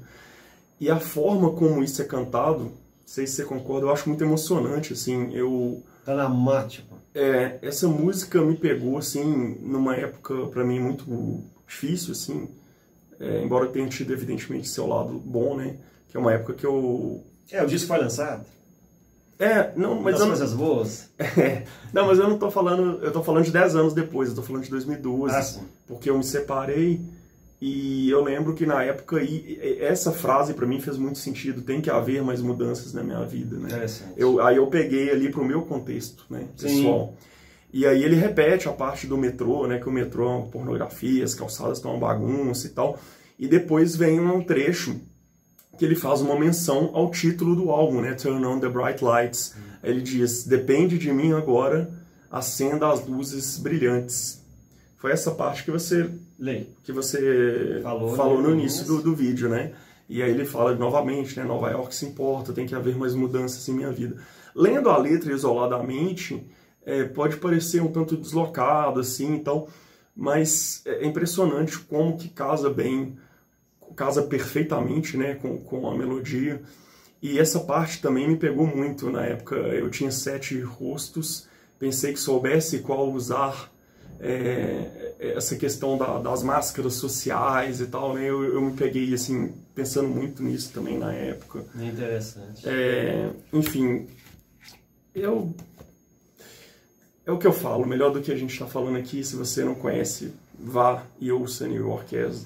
E 0.80 0.90
a 0.90 1.00
forma 1.00 1.52
como 1.52 1.84
isso 1.84 2.02
é 2.02 2.06
cantado, 2.06 2.64
não 2.64 2.72
sei 3.06 3.28
se 3.28 3.34
você 3.34 3.44
concorda, 3.44 3.86
eu 3.86 3.92
acho 3.92 4.08
muito 4.08 4.24
emocionante, 4.24 4.94
assim, 4.94 5.34
eu... 5.34 5.84
Dramático. 6.06 6.96
É, 7.14 7.60
essa 7.62 7.90
música 7.90 8.42
me 8.42 8.56
pegou, 8.56 8.98
assim, 8.98 9.58
numa 9.62 9.96
época, 9.96 10.48
pra 10.48 10.64
mim, 10.64 10.80
muito 10.80 11.44
difícil, 11.68 12.14
assim, 12.14 12.48
é, 13.20 13.44
embora 13.44 13.68
tenha 13.68 13.88
tido, 13.90 14.14
evidentemente, 14.14 14.70
seu 14.70 14.88
lado 14.88 15.20
bom, 15.20 15.58
né, 15.58 15.76
que 16.08 16.16
é 16.16 16.20
uma 16.20 16.32
época 16.32 16.54
que 16.54 16.66
eu... 16.66 17.22
É, 17.52 17.62
o 17.62 17.68
disco 17.68 17.90
foi 17.90 17.98
lançado. 17.98 18.46
É, 19.44 19.72
não, 19.76 20.00
mas 20.02 20.14
das 20.14 20.22
eu 20.22 20.28
não... 20.28 20.36
coisas 20.38 20.54
boas. 20.54 21.10
É, 21.38 21.64
não, 21.94 22.08
mas 22.08 22.20
eu 22.20 22.30
não 22.30 22.38
tô 22.38 22.52
falando, 22.52 23.04
eu 23.04 23.12
tô 23.12 23.24
falando 23.24 23.44
de 23.46 23.52
10 23.52 23.76
anos 23.76 23.94
depois, 23.94 24.30
eu 24.30 24.36
tô 24.36 24.42
falando 24.44 24.64
de 24.64 24.70
2012, 24.70 25.36
Ah, 25.36 25.42
sim. 25.42 25.62
porque 25.88 26.10
eu 26.10 26.18
me 26.18 26.24
separei 26.24 27.02
e 27.60 28.10
eu 28.10 28.24
lembro 28.24 28.54
que 28.54 28.66
na 28.66 28.84
época 28.84 29.22
e- 29.22 29.60
e- 29.62 29.78
essa 29.82 30.12
frase 30.12 30.54
pra 30.54 30.66
mim 30.66 30.80
fez 30.80 30.98
muito 30.98 31.20
sentido, 31.20 31.62
tem 31.62 31.80
que 31.82 31.90
haver 31.90 32.24
mais 32.24 32.42
mudanças 32.42 32.94
na 32.94 33.04
minha 33.04 33.24
vida, 33.24 33.56
né? 33.58 33.68
Interessante. 33.70 34.14
Eu, 34.18 34.42
aí 34.42 34.58
eu 34.58 34.68
peguei 34.68 35.10
ali 35.12 35.30
pro 35.32 35.44
meu 35.46 35.62
contexto, 35.64 36.26
né, 36.30 36.46
Sim. 36.56 36.68
pessoal. 36.68 37.14
E 37.74 37.86
aí 37.86 38.04
ele 38.04 38.16
repete 38.16 38.68
a 38.68 38.74
parte 38.74 39.08
do 39.08 39.18
metrô, 39.18 39.66
né, 39.68 39.80
que 39.80 39.88
o 39.88 39.92
metrô 39.92 40.26
é 40.26 40.36
uma 40.38 40.48
pornografia, 40.48 41.24
as 41.24 41.34
calçadas 41.34 41.78
estão 41.78 41.92
uma 41.92 42.00
bagunça 42.00 42.68
e 42.68 42.72
tal. 42.72 43.00
E 43.40 43.48
depois 43.48 43.96
vem 43.96 44.20
um 44.20 44.44
trecho 44.44 45.00
que 45.78 45.86
ele 45.86 45.96
faz 45.96 46.22
uma 46.22 46.38
menção 46.38 46.92
ao 46.94 47.10
título 47.12 47.56
do 47.56 47.70
álbum, 47.70 48.02
né, 48.02 48.14
Turn 48.14 48.46
on 48.46 48.60
the 48.60 48.70
Bright 48.70 49.04
Lights. 49.04 49.56
Ele 49.84 50.02
diz: 50.02 50.46
"Depende 50.46 50.98
de 50.98 51.12
mim 51.12 51.34
agora, 51.34 51.92
acenda 52.30 52.92
as 52.92 53.06
luzes 53.08 53.58
brilhantes". 53.58 54.42
Foi 54.98 55.12
essa 55.12 55.32
parte 55.32 55.64
que 55.64 55.72
você 55.72 56.12
Lei. 56.38 56.70
que 56.84 56.92
você 56.92 57.80
Falou, 57.82 58.16
falou, 58.16 58.42
no 58.42 58.52
início 58.52 58.86
do, 58.86 59.02
do 59.02 59.16
vídeo, 59.16 59.50
né? 59.50 59.74
E 60.08 60.22
aí 60.22 60.30
ele 60.30 60.46
fala 60.46 60.76
novamente, 60.76 61.40
né? 61.40 61.46
Nova 61.46 61.72
York 61.72 61.96
se 61.96 62.06
importa, 62.06 62.54
tem 62.54 62.68
que 62.68 62.76
haver 62.76 62.96
mais 62.96 63.16
mudanças 63.16 63.68
em 63.68 63.74
minha 63.74 63.92
vida. 63.92 64.18
Lendo 64.54 64.90
a 64.90 64.98
letra 64.98 65.32
isoladamente, 65.34 66.46
é, 66.86 67.04
pode 67.04 67.38
parecer 67.38 67.82
um 67.82 67.92
tanto 67.92 68.18
deslocado, 68.18 69.00
assim, 69.00 69.34
então, 69.34 69.68
mas 70.16 70.82
é 70.86 71.06
impressionante 71.06 71.80
como 71.80 72.18
que 72.18 72.28
casa 72.28 72.70
bem, 72.70 73.18
casa 73.96 74.24
perfeitamente, 74.24 75.18
né? 75.18 75.36
Com, 75.36 75.58
com 75.58 75.90
a 75.90 75.98
melodia. 75.98 76.62
E 77.22 77.38
essa 77.40 77.60
parte 77.60 78.02
também 78.02 78.28
me 78.28 78.36
pegou 78.36 78.66
muito 78.66 79.10
na 79.12 79.26
época. 79.26 79.56
Eu 79.56 79.90
tinha 79.90 80.12
sete 80.12 80.60
rostos, 80.60 81.48
pensei 81.80 82.14
que 82.14 82.20
soubesse 82.20 82.80
qual 82.80 83.12
usar 83.12 83.72
é, 84.20 85.14
essa 85.36 85.56
questão 85.56 85.98
da- 85.98 86.20
das 86.20 86.44
máscaras 86.44 86.94
sociais 86.94 87.80
e 87.82 87.88
tal, 87.88 88.14
né? 88.14 88.24
Eu, 88.30 88.44
eu 88.44 88.62
me 88.62 88.74
peguei, 88.74 89.12
assim, 89.14 89.52
pensando 89.74 90.08
muito 90.10 90.44
nisso 90.44 90.72
também 90.74 90.98
na 90.98 91.12
época. 91.14 91.64
Interessante. 91.76 92.68
É, 92.68 93.30
enfim, 93.52 94.08
eu... 95.14 95.54
É 97.26 97.32
o 97.32 97.38
que 97.38 97.46
eu 97.48 97.54
falo, 97.54 97.86
melhor 97.86 98.12
do 98.12 98.22
que 98.22 98.32
a 98.32 98.36
gente 98.36 98.52
está 98.52 98.66
falando 98.66 98.98
aqui, 98.98 99.24
se 99.24 99.36
você 99.36 99.64
não 99.64 99.76
conhece, 99.76 100.34
vá 100.60 101.04
e 101.20 101.32
ouça 101.32 101.68
New 101.68 101.88
Yorkers. 101.88 102.46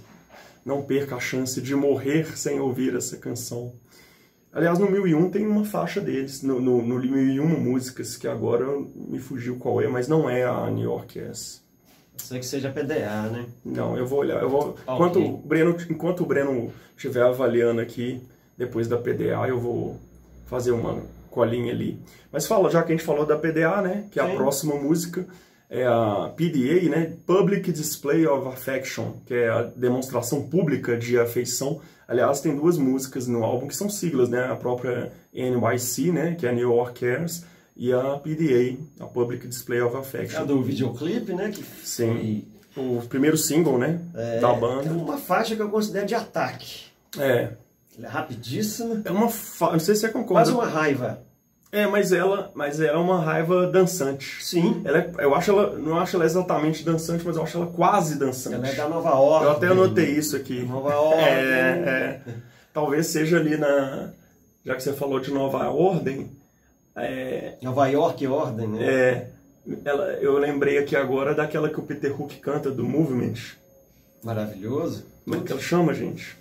Não 0.65 0.81
perca 0.81 1.15
a 1.15 1.19
chance 1.19 1.61
de 1.61 1.75
morrer 1.75 2.35
sem 2.37 2.59
ouvir 2.59 2.95
essa 2.95 3.17
canção. 3.17 3.71
Aliás, 4.51 4.79
no 4.79 4.89
1001 4.89 5.29
tem 5.29 5.45
uma 5.45 5.63
faixa 5.63 6.01
deles, 6.01 6.41
no, 6.41 6.59
no, 6.59 6.81
no 6.81 6.97
1001 6.99 7.45
músicas, 7.45 8.17
que 8.17 8.27
agora 8.27 8.65
me 8.95 9.19
fugiu 9.19 9.57
qual 9.57 9.81
é, 9.81 9.87
mas 9.87 10.07
não 10.07 10.29
é 10.29 10.43
a 10.43 10.69
New 10.71 10.85
Yorkers. 10.85 11.61
Sei 12.17 12.39
que 12.39 12.45
seja 12.45 12.71
PDA, 12.71 13.29
né? 13.31 13.45
Não, 13.63 13.97
eu 13.97 14.07
vou 14.07 14.19
olhar. 14.19 14.41
Eu 14.41 14.49
vou, 14.49 14.69
Ok. 14.87 14.93
enquanto, 14.95 15.19
o 15.19 15.37
Breno, 15.37 15.77
enquanto 15.89 16.21
o 16.23 16.25
Breno 16.25 16.71
estiver 16.95 17.23
avaliando 17.23 17.81
aqui, 17.81 18.21
depois 18.57 18.87
da 18.87 18.97
PDA, 18.97 19.45
eu 19.49 19.59
vou 19.59 19.99
fazer 20.45 20.71
uma 20.71 21.03
colinha 21.29 21.73
ali. 21.73 21.99
Mas 22.31 22.47
fala, 22.47 22.71
já 22.71 22.81
que 22.81 22.93
a 22.93 22.95
gente 22.95 23.05
falou 23.05 23.25
da 23.25 23.37
PDA, 23.37 23.81
né? 23.81 24.05
Que 24.09 24.19
é 24.19 24.23
a 24.23 24.29
Sim. 24.29 24.35
próxima 24.37 24.75
música. 24.75 25.27
É 25.69 25.85
a 25.85 26.31
PDA, 26.35 26.89
né? 26.89 27.13
Public 27.25 27.71
Display 27.71 28.25
of 28.27 28.47
Affection, 28.47 29.13
que 29.25 29.33
é 29.33 29.49
a 29.49 29.63
demonstração 29.63 30.43
pública 30.47 30.97
de 30.97 31.17
afeição. 31.19 31.81
Aliás, 32.07 32.39
tem 32.39 32.55
duas 32.55 32.77
músicas 32.77 33.27
no 33.27 33.43
álbum 33.43 33.67
que 33.67 33.75
são 33.75 33.89
siglas, 33.89 34.29
né? 34.29 34.45
A 34.45 34.55
própria 34.55 35.11
NYC, 35.33 36.11
né? 36.11 36.35
Que 36.35 36.45
é 36.47 36.51
New 36.53 36.69
York 36.71 36.99
Cares, 36.99 37.45
e 37.75 37.91
a 37.91 38.17
PDA, 38.17 38.77
a 38.99 39.05
Public 39.07 39.47
Display 39.47 39.81
of 39.81 39.97
Affection. 39.97 40.41
É 40.41 40.45
do 40.45 40.61
videoclipe, 40.61 41.33
né? 41.33 41.49
Que 41.51 41.63
Sim. 41.83 42.45
O 42.77 43.01
primeiro 43.07 43.37
single, 43.37 43.77
né? 43.77 44.01
É, 44.13 44.39
da 44.39 44.51
É 44.51 44.59
banda. 44.59 44.89
uma 44.91 45.17
faixa 45.17 45.55
que 45.55 45.61
eu 45.61 45.69
considero 45.69 46.05
de 46.05 46.13
ataque. 46.13 46.83
É. 47.17 47.53
Ela 47.97 48.07
é 48.07 48.09
rapidíssima, 48.09 49.01
É 49.05 49.11
uma 49.11 49.29
fa... 49.29 49.71
Não 49.71 49.79
sei 49.79 49.95
se 49.95 50.01
você 50.01 50.09
concorda. 50.09 50.33
quase 50.33 50.51
uma 50.51 50.65
raiva. 50.67 51.21
É, 51.75 51.85
mas 51.87 52.11
ela, 52.13 52.51
mas 52.55 52.79
ela 52.79 52.97
é 52.97 53.01
uma 53.01 53.19
raiva 53.19 53.67
dançante. 53.67 54.43
Sim, 54.43 54.81
Ela 54.85 54.99
é- 54.99 55.11
eu 55.19 55.35
acho 55.35 55.51
ela, 55.51 55.77
não 55.77 55.99
acho 55.99 56.15
ela 56.15 56.23
exatamente 56.25 56.83
dançante, 56.85 57.25
mas 57.25 57.35
eu 57.35 57.43
acho 57.43 57.57
ela 57.57 57.67
quase 57.67 58.17
dançante. 58.17 58.55
ela 58.55 58.67
é 58.67 58.73
da 58.73 58.87
Nova 58.87 59.13
Ordem. 59.15 59.49
Eu 59.49 59.55
até 59.57 59.67
anotei 59.67 60.11
isso 60.11 60.35
aqui. 60.37 60.61
Nova 60.61 60.95
Ordem. 60.95 61.25
É, 61.25 62.21
é. 62.27 62.33
Talvez 62.73 63.07
seja 63.07 63.37
ali 63.37 63.57
na. 63.57 64.09
Já 64.65 64.75
que 64.75 64.83
você 64.83 64.93
falou 64.93 65.19
de 65.19 65.31
Nova 65.31 65.69
Ordem, 65.69 66.31
é, 66.95 67.55
Nova 67.61 67.87
York 67.87 68.25
Ordem, 68.25 68.67
né? 68.69 68.83
é, 68.85 69.27
ela, 69.83 70.13
eu 70.13 70.37
lembrei 70.37 70.77
aqui 70.77 70.95
agora 70.95 71.35
daquela 71.35 71.69
que 71.69 71.79
o 71.79 71.83
Peter 71.83 72.19
Hook 72.19 72.37
canta, 72.39 72.71
do 72.71 72.83
Movement. 72.85 73.33
Maravilhoso. 74.23 75.05
Como 75.25 75.35
é 75.37 75.39
que 75.41 75.51
ela 75.51 75.61
chama, 75.61 75.93
gente? 75.93 76.37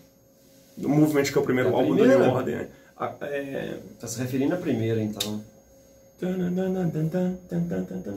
Do 0.76 0.88
Movement, 0.88 1.24
que 1.24 1.36
é 1.36 1.40
o 1.40 1.44
primeiro 1.44 1.70
É 1.70 1.72
álbum 1.72 1.96
do 1.96 2.06
New 2.06 2.30
Order. 2.30 2.56
Né? 2.58 2.68
É... 3.22 3.78
Tá 4.00 4.06
se 4.06 4.18
referindo 4.20 4.54
à 4.54 4.58
primeira, 4.58 5.02
então. 5.02 5.42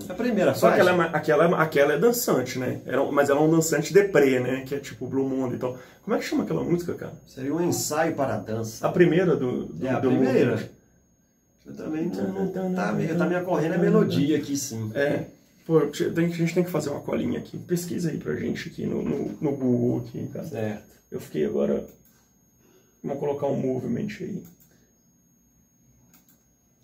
A 0.08 0.14
primeira 0.14 0.54
Só 0.54 0.72
que 0.72 0.80
ela 0.80 0.92
é, 0.92 1.10
aquela, 1.14 1.62
aquela 1.62 1.94
é 1.94 1.98
dançante, 1.98 2.60
né? 2.60 2.80
Era 2.86 3.04
mas 3.12 3.30
ela 3.30 3.40
é 3.42 3.44
um 3.44 3.50
dançante 3.50 3.92
deprê, 3.92 4.40
né? 4.40 4.62
Que 4.66 4.76
é 4.76 4.80
tipo 4.80 5.08
Blue 5.08 5.28
Moon 5.28 5.52
e 5.54 5.58
tal. 5.58 5.78
Como 6.04 6.16
é 6.16 6.20
que 6.20 6.26
chama 6.26 6.44
aquela 6.44 6.64
música, 6.64 6.94
cara? 6.94 7.14
Seria 7.26 7.54
um 7.54 7.62
ensaio 7.62 8.16
para 8.16 8.36
a 8.36 8.38
dança. 8.38 8.88
A 8.88 8.92
primeira 8.92 9.36
do, 9.36 9.66
do, 9.66 9.86
É 9.86 9.90
a 9.90 10.00
do 10.00 10.10
primeira. 10.10 10.52
Movement. 10.52 10.70
Eu 11.66 11.76
também 11.76 12.06
não 12.06 12.48
tá, 12.74 12.94
me- 12.94 13.08
tá 13.08 13.26
me 13.26 13.36
ocorrendo 13.36 13.76
a 13.76 13.78
melodia 13.78 14.38
aqui, 14.38 14.56
sim. 14.56 14.90
É. 14.94 15.26
Pô, 15.66 15.80
a 15.80 15.86
gente 15.88 16.54
tem 16.54 16.64
que 16.64 16.70
fazer 16.72 16.90
uma 16.92 17.02
colinha 17.02 17.40
aqui. 17.40 17.58
Pesquisa 17.58 18.10
aí 18.10 18.18
pra 18.18 18.36
gente 18.38 18.70
aqui 18.70 18.86
no, 18.86 19.04
no, 19.04 19.38
no 19.42 19.52
Google 19.52 20.06
aqui, 20.08 20.28
cara. 20.28 20.48
Certo. 20.48 20.86
Eu 21.12 21.20
fiquei 21.20 21.46
agora. 21.46 21.86
Vamos 23.04 23.20
colocar 23.20 23.48
um 23.48 23.58
movement 23.60 24.08
aí. 24.22 24.44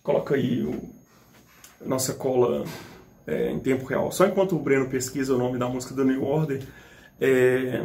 Coloca 0.03 0.35
aí 0.35 0.61
o, 0.63 0.81
nossa 1.85 2.13
cola 2.13 2.65
é, 3.25 3.49
em 3.51 3.59
tempo 3.59 3.85
real. 3.85 4.11
Só 4.11 4.25
enquanto 4.27 4.55
o 4.55 4.59
Breno 4.59 4.89
pesquisa 4.89 5.33
o 5.33 5.37
nome 5.37 5.57
da 5.57 5.67
música 5.67 5.93
do 5.93 6.03
New 6.03 6.23
Order, 6.23 6.61
é, 7.21 7.83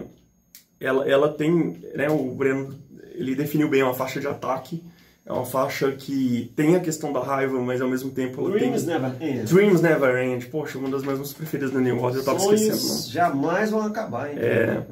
ela, 0.81 1.09
ela 1.09 1.29
tem. 1.33 1.81
Né, 1.95 2.09
o 2.11 2.35
Breno 2.35 2.75
ele 3.15 3.35
definiu 3.35 3.69
bem 3.69 3.83
uma 3.83 3.95
faixa 3.95 4.21
de 4.21 4.27
ataque. 4.27 4.83
É 5.27 5.33
uma 5.33 5.45
faixa 5.45 5.93
que 5.93 6.51
tem 6.57 6.75
a 6.75 6.81
questão 6.81 7.13
da 7.13 7.21
raiva, 7.21 7.61
mas 7.61 7.83
ao 7.83 7.89
mesmo 7.89 8.11
tempo 8.11 8.41
ela 8.41 8.51
Dreams 8.59 8.85
tem. 8.85 8.95
Never 8.99 9.23
End. 9.23 9.45
Dreams 9.53 9.83
Never 9.83 10.17
End. 10.25 10.47
Poxa, 10.47 10.79
uma 10.79 10.89
das 10.89 11.03
minhas 11.03 11.19
músicas 11.19 11.37
preferidas 11.43 11.71
do 11.71 11.81
New 11.83 12.01
Order, 12.03 12.21
eu 12.21 12.25
tava 12.25 12.39
esquecendo. 12.39 12.71
o 12.71 12.77
nome. 12.77 12.81
Sonhos 12.89 13.11
jamais 13.11 13.71
vão 13.71 13.83
acabar, 13.83 14.33
então. 14.33 14.43
É. 14.43 14.87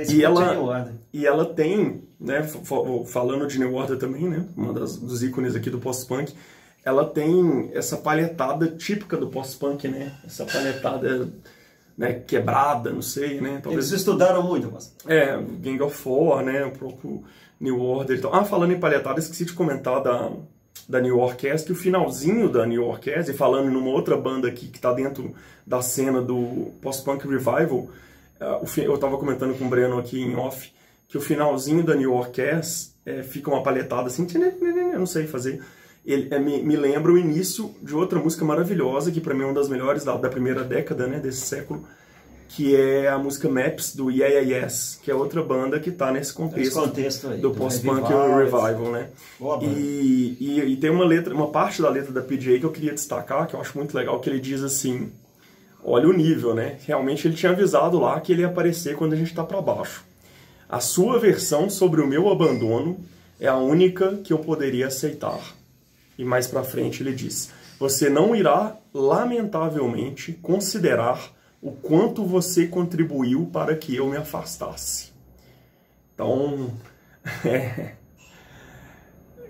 É, 0.00 0.04
E 0.10 0.20
eu 0.20 0.30
ela-. 0.30 0.92
E 1.12 1.24
ela 1.24 1.44
tem, 1.54 2.02
né, 2.18 2.42
fa- 2.42 2.58
fa- 2.64 3.04
falando 3.06 3.46
de 3.46 3.56
New 3.60 3.72
Order 3.72 3.96
também, 3.98 4.28
né, 4.28 4.44
uma 4.56 4.72
das, 4.72 4.96
dos 4.96 5.22
ícones 5.22 5.54
aqui 5.54 5.70
do 5.70 5.78
post-punk, 5.78 6.34
ela 6.84 7.04
tem 7.04 7.70
essa 7.74 7.96
palhetada 7.96 8.68
típica 8.68 9.16
do 9.16 9.28
post-punk, 9.28 9.88
né, 9.88 10.12
essa 10.24 10.44
palhetada, 10.44 11.28
né, 11.96 12.14
quebrada, 12.14 12.90
não 12.90 13.02
sei, 13.02 13.40
né, 13.40 13.60
talvez... 13.62 13.90
Eles 13.90 14.00
estudaram 14.00 14.42
muito, 14.42 14.70
mas 14.72 14.94
É, 15.06 15.36
Gang 15.36 15.82
of 15.82 15.96
Four, 15.96 16.42
né, 16.42 16.64
o 16.64 16.70
próprio 16.70 17.24
New 17.60 17.80
Order 17.80 18.18
e 18.18 18.20
tal. 18.20 18.34
Ah, 18.34 18.44
falando 18.44 18.72
em 18.72 18.80
palhetada, 18.80 19.18
esqueci 19.18 19.44
de 19.44 19.52
comentar 19.52 20.02
da, 20.02 20.30
da 20.88 21.00
New 21.00 21.18
Orchestra, 21.18 21.66
que 21.66 21.72
o 21.72 21.82
finalzinho 21.82 22.48
da 22.48 22.64
New 22.64 22.84
Orchestra, 22.84 23.34
e 23.34 23.36
falando 23.36 23.70
numa 23.70 23.90
outra 23.90 24.16
banda 24.16 24.48
aqui 24.48 24.68
que 24.68 24.80
tá 24.80 24.92
dentro 24.92 25.34
da 25.66 25.82
cena 25.82 26.22
do 26.22 26.72
post-punk 26.80 27.26
revival, 27.26 27.88
ah, 28.40 28.60
eu 28.76 28.96
tava 28.96 29.18
comentando 29.18 29.58
com 29.58 29.66
o 29.66 29.68
Breno 29.68 29.98
aqui 29.98 30.22
em 30.22 30.36
off, 30.36 30.72
que 31.08 31.18
o 31.18 31.20
finalzinho 31.20 31.82
da 31.82 31.96
New 31.96 32.12
Orchestra 32.12 32.94
é, 33.04 33.22
fica 33.22 33.50
uma 33.50 33.62
palhetada 33.62 34.06
assim, 34.06 34.26
eu 34.32 34.98
não 34.98 35.06
sei 35.06 35.26
fazer. 35.26 35.60
Ele, 36.08 36.26
é, 36.30 36.38
me, 36.38 36.62
me 36.62 36.74
lembra 36.74 37.12
o 37.12 37.18
início 37.18 37.74
de 37.82 37.94
outra 37.94 38.18
música 38.18 38.42
maravilhosa, 38.42 39.12
que 39.12 39.20
para 39.20 39.34
mim 39.34 39.42
é 39.42 39.44
uma 39.44 39.52
das 39.52 39.68
melhores 39.68 40.04
da, 40.04 40.16
da 40.16 40.30
primeira 40.30 40.64
década, 40.64 41.06
né, 41.06 41.20
desse 41.20 41.42
século, 41.42 41.84
que 42.48 42.74
é 42.74 43.08
a 43.08 43.18
música 43.18 43.46
Maps 43.46 43.94
do 43.94 44.10
Yeah 44.10 44.40
Yeah 44.40 44.64
Yes, 44.64 44.98
que 45.02 45.10
é 45.10 45.14
outra 45.14 45.42
banda 45.42 45.78
que 45.78 45.90
tá 45.90 46.10
nesse 46.10 46.30
esse 46.30 46.34
contexto 46.34 46.80
contexto 46.80 47.28
aí. 47.28 47.40
do 47.42 47.50
post-punk 47.50 48.08
revival, 48.08 48.38
revival, 48.38 48.90
né? 48.90 49.08
Boa. 49.38 49.62
E, 49.62 50.34
e, 50.40 50.60
e 50.60 50.76
tem 50.78 50.88
uma 50.88 51.04
letra, 51.04 51.34
uma 51.34 51.48
parte 51.48 51.82
da 51.82 51.90
letra 51.90 52.10
da 52.10 52.22
PJ 52.22 52.58
que 52.58 52.64
eu 52.64 52.72
queria 52.72 52.94
destacar, 52.94 53.46
que 53.46 53.54
eu 53.54 53.60
acho 53.60 53.76
muito 53.76 53.94
legal, 53.94 54.18
que 54.18 54.30
ele 54.30 54.40
diz 54.40 54.62
assim: 54.62 55.12
olha 55.84 56.08
o 56.08 56.12
nível, 56.14 56.54
né? 56.54 56.78
Realmente 56.86 57.28
ele 57.28 57.36
tinha 57.36 57.52
avisado 57.52 58.00
lá 58.00 58.18
que 58.18 58.32
ele 58.32 58.40
ia 58.40 58.48
aparecer 58.48 58.96
quando 58.96 59.12
a 59.12 59.16
gente 59.16 59.34
tá 59.34 59.44
para 59.44 59.60
baixo. 59.60 60.02
A 60.66 60.80
sua 60.80 61.18
versão 61.18 61.68
sobre 61.68 62.00
o 62.00 62.06
meu 62.06 62.30
abandono 62.30 62.98
é 63.38 63.46
a 63.46 63.58
única 63.58 64.16
que 64.24 64.32
eu 64.32 64.38
poderia 64.38 64.86
aceitar. 64.86 65.57
E 66.18 66.24
mais 66.24 66.48
pra 66.48 66.64
frente 66.64 67.02
ele 67.02 67.14
diz: 67.14 67.50
Você 67.78 68.10
não 68.10 68.34
irá, 68.34 68.76
lamentavelmente, 68.92 70.32
considerar 70.32 71.32
o 71.62 71.70
quanto 71.72 72.24
você 72.24 72.66
contribuiu 72.66 73.46
para 73.52 73.76
que 73.76 73.94
eu 73.94 74.08
me 74.08 74.16
afastasse. 74.16 75.12
Então, 76.12 76.72
é, 77.46 77.94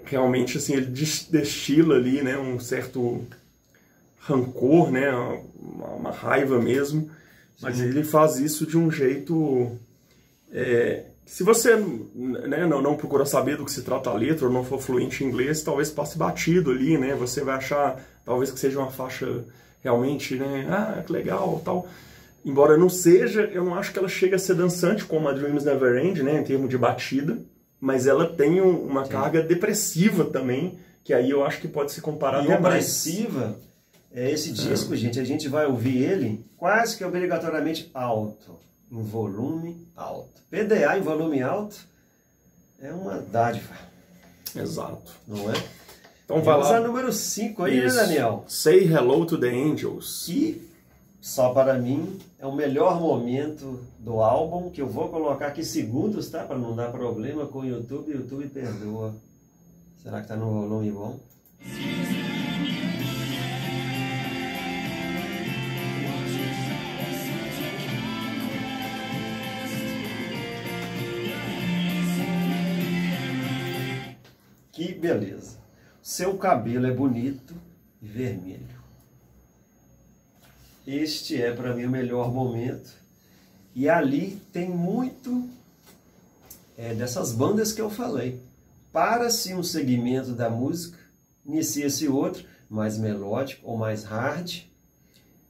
realmente 0.04 0.58
assim 0.58 0.74
ele 0.74 0.86
des- 0.86 1.26
destila 1.30 1.96
ali, 1.96 2.22
né, 2.22 2.38
um 2.38 2.60
certo 2.60 3.26
rancor, 4.18 4.90
né, 4.90 5.10
uma, 5.10 5.88
uma 5.88 6.10
raiva 6.10 6.60
mesmo, 6.60 7.10
mas 7.60 7.80
ele 7.80 8.04
faz 8.04 8.36
isso 8.36 8.66
de 8.66 8.76
um 8.76 8.90
jeito 8.90 9.72
é, 10.52 11.04
se 11.30 11.44
você 11.44 11.76
né, 11.76 12.66
não, 12.66 12.80
não 12.80 12.96
procura 12.96 13.26
saber 13.26 13.58
do 13.58 13.64
que 13.66 13.70
se 13.70 13.82
trata 13.82 14.08
a 14.08 14.14
letra 14.14 14.46
ou 14.46 14.52
não 14.52 14.64
for 14.64 14.80
fluente 14.80 15.22
em 15.22 15.26
inglês, 15.26 15.62
talvez 15.62 15.90
passe 15.90 16.16
batido 16.16 16.70
ali, 16.70 16.96
né? 16.96 17.14
Você 17.16 17.42
vai 17.42 17.56
achar 17.56 18.02
talvez 18.24 18.50
que 18.50 18.58
seja 18.58 18.78
uma 18.78 18.90
faixa 18.90 19.44
realmente, 19.84 20.36
né? 20.36 20.66
Ah, 20.70 21.02
que 21.06 21.12
legal, 21.12 21.60
tal. 21.62 21.86
Embora 22.44 22.78
não 22.78 22.88
seja, 22.88 23.42
eu 23.52 23.62
não 23.62 23.74
acho 23.74 23.92
que 23.92 23.98
ela 23.98 24.08
chega 24.08 24.36
a 24.36 24.38
ser 24.38 24.54
dançante 24.54 25.04
como 25.04 25.28
a 25.28 25.32
Dreams 25.32 25.64
Never 25.66 26.02
End, 26.02 26.22
né? 26.22 26.40
Em 26.40 26.44
termos 26.44 26.70
de 26.70 26.78
batida, 26.78 27.38
mas 27.78 28.06
ela 28.06 28.26
tem 28.26 28.60
um- 28.62 28.80
uma 28.86 29.06
carga 29.06 29.42
depressiva 29.42 30.24
também, 30.24 30.78
que 31.04 31.12
aí 31.12 31.28
eu 31.30 31.44
acho 31.44 31.60
que 31.60 31.68
pode 31.68 31.92
ser 31.92 32.00
comparado 32.00 32.46
E 32.46 32.48
depressiva, 32.48 33.56
é 34.14 34.30
esse 34.30 34.50
disco, 34.50 34.96
gente, 34.96 35.20
a 35.20 35.24
gente 35.24 35.46
vai 35.46 35.66
ouvir 35.66 36.02
ele 36.02 36.44
quase 36.56 36.96
que 36.96 37.04
obrigatoriamente 37.04 37.90
alto, 37.92 38.52
em 38.90 39.02
volume 39.02 39.86
alto. 39.96 40.42
PDA 40.50 40.98
em 40.98 41.02
volume 41.02 41.42
alto 41.42 41.76
é 42.80 42.92
uma 42.92 43.18
dádiva, 43.20 43.74
Exato. 44.54 45.12
não 45.26 45.50
é? 45.50 45.54
Então 46.24 46.42
vai 46.42 46.54
Vamos 46.56 46.70
a 46.70 46.78
lá. 46.78 46.86
número 46.86 47.12
5 47.12 47.64
aí, 47.64 47.80
né, 47.80 47.86
Isso. 47.86 47.96
Daniel? 47.96 48.44
Say 48.46 48.84
Hello 48.84 49.24
to 49.24 49.38
the 49.38 49.48
Angels. 49.48 50.24
Que, 50.26 50.68
só 51.20 51.52
para 51.54 51.74
mim, 51.74 52.18
é 52.38 52.46
o 52.46 52.54
melhor 52.54 53.00
momento 53.00 53.80
do 53.98 54.20
álbum, 54.20 54.70
que 54.70 54.80
eu 54.80 54.86
vou 54.86 55.08
colocar 55.08 55.46
aqui 55.48 55.64
segundos, 55.64 56.28
tá? 56.28 56.44
Para 56.44 56.58
não 56.58 56.76
dar 56.76 56.90
problema 56.92 57.46
com 57.46 57.60
o 57.60 57.64
YouTube, 57.66 58.10
o 58.12 58.16
YouTube 58.18 58.46
perdoa. 58.48 59.14
Será 60.02 60.20
que 60.20 60.28
tá 60.28 60.36
no 60.36 60.50
volume 60.52 60.90
bom? 60.90 61.18
Que 74.78 74.94
beleza. 74.94 75.58
Seu 76.00 76.38
cabelo 76.38 76.86
é 76.86 76.92
bonito 76.92 77.52
e 78.00 78.06
vermelho. 78.06 78.78
Este 80.86 81.42
é 81.42 81.52
para 81.52 81.74
mim 81.74 81.86
o 81.86 81.90
melhor 81.90 82.32
momento. 82.32 82.92
E 83.74 83.88
ali 83.88 84.40
tem 84.52 84.70
muito 84.70 85.50
é, 86.76 86.94
dessas 86.94 87.32
bandas 87.32 87.72
que 87.72 87.80
eu 87.80 87.90
falei. 87.90 88.40
Para-se 88.92 89.52
um 89.52 89.64
segmento 89.64 90.30
da 90.30 90.48
música, 90.48 90.96
inicia-se 91.44 92.06
outro, 92.06 92.46
mais 92.70 92.96
melódico 92.96 93.68
ou 93.68 93.76
mais 93.76 94.04
hard, 94.04 94.62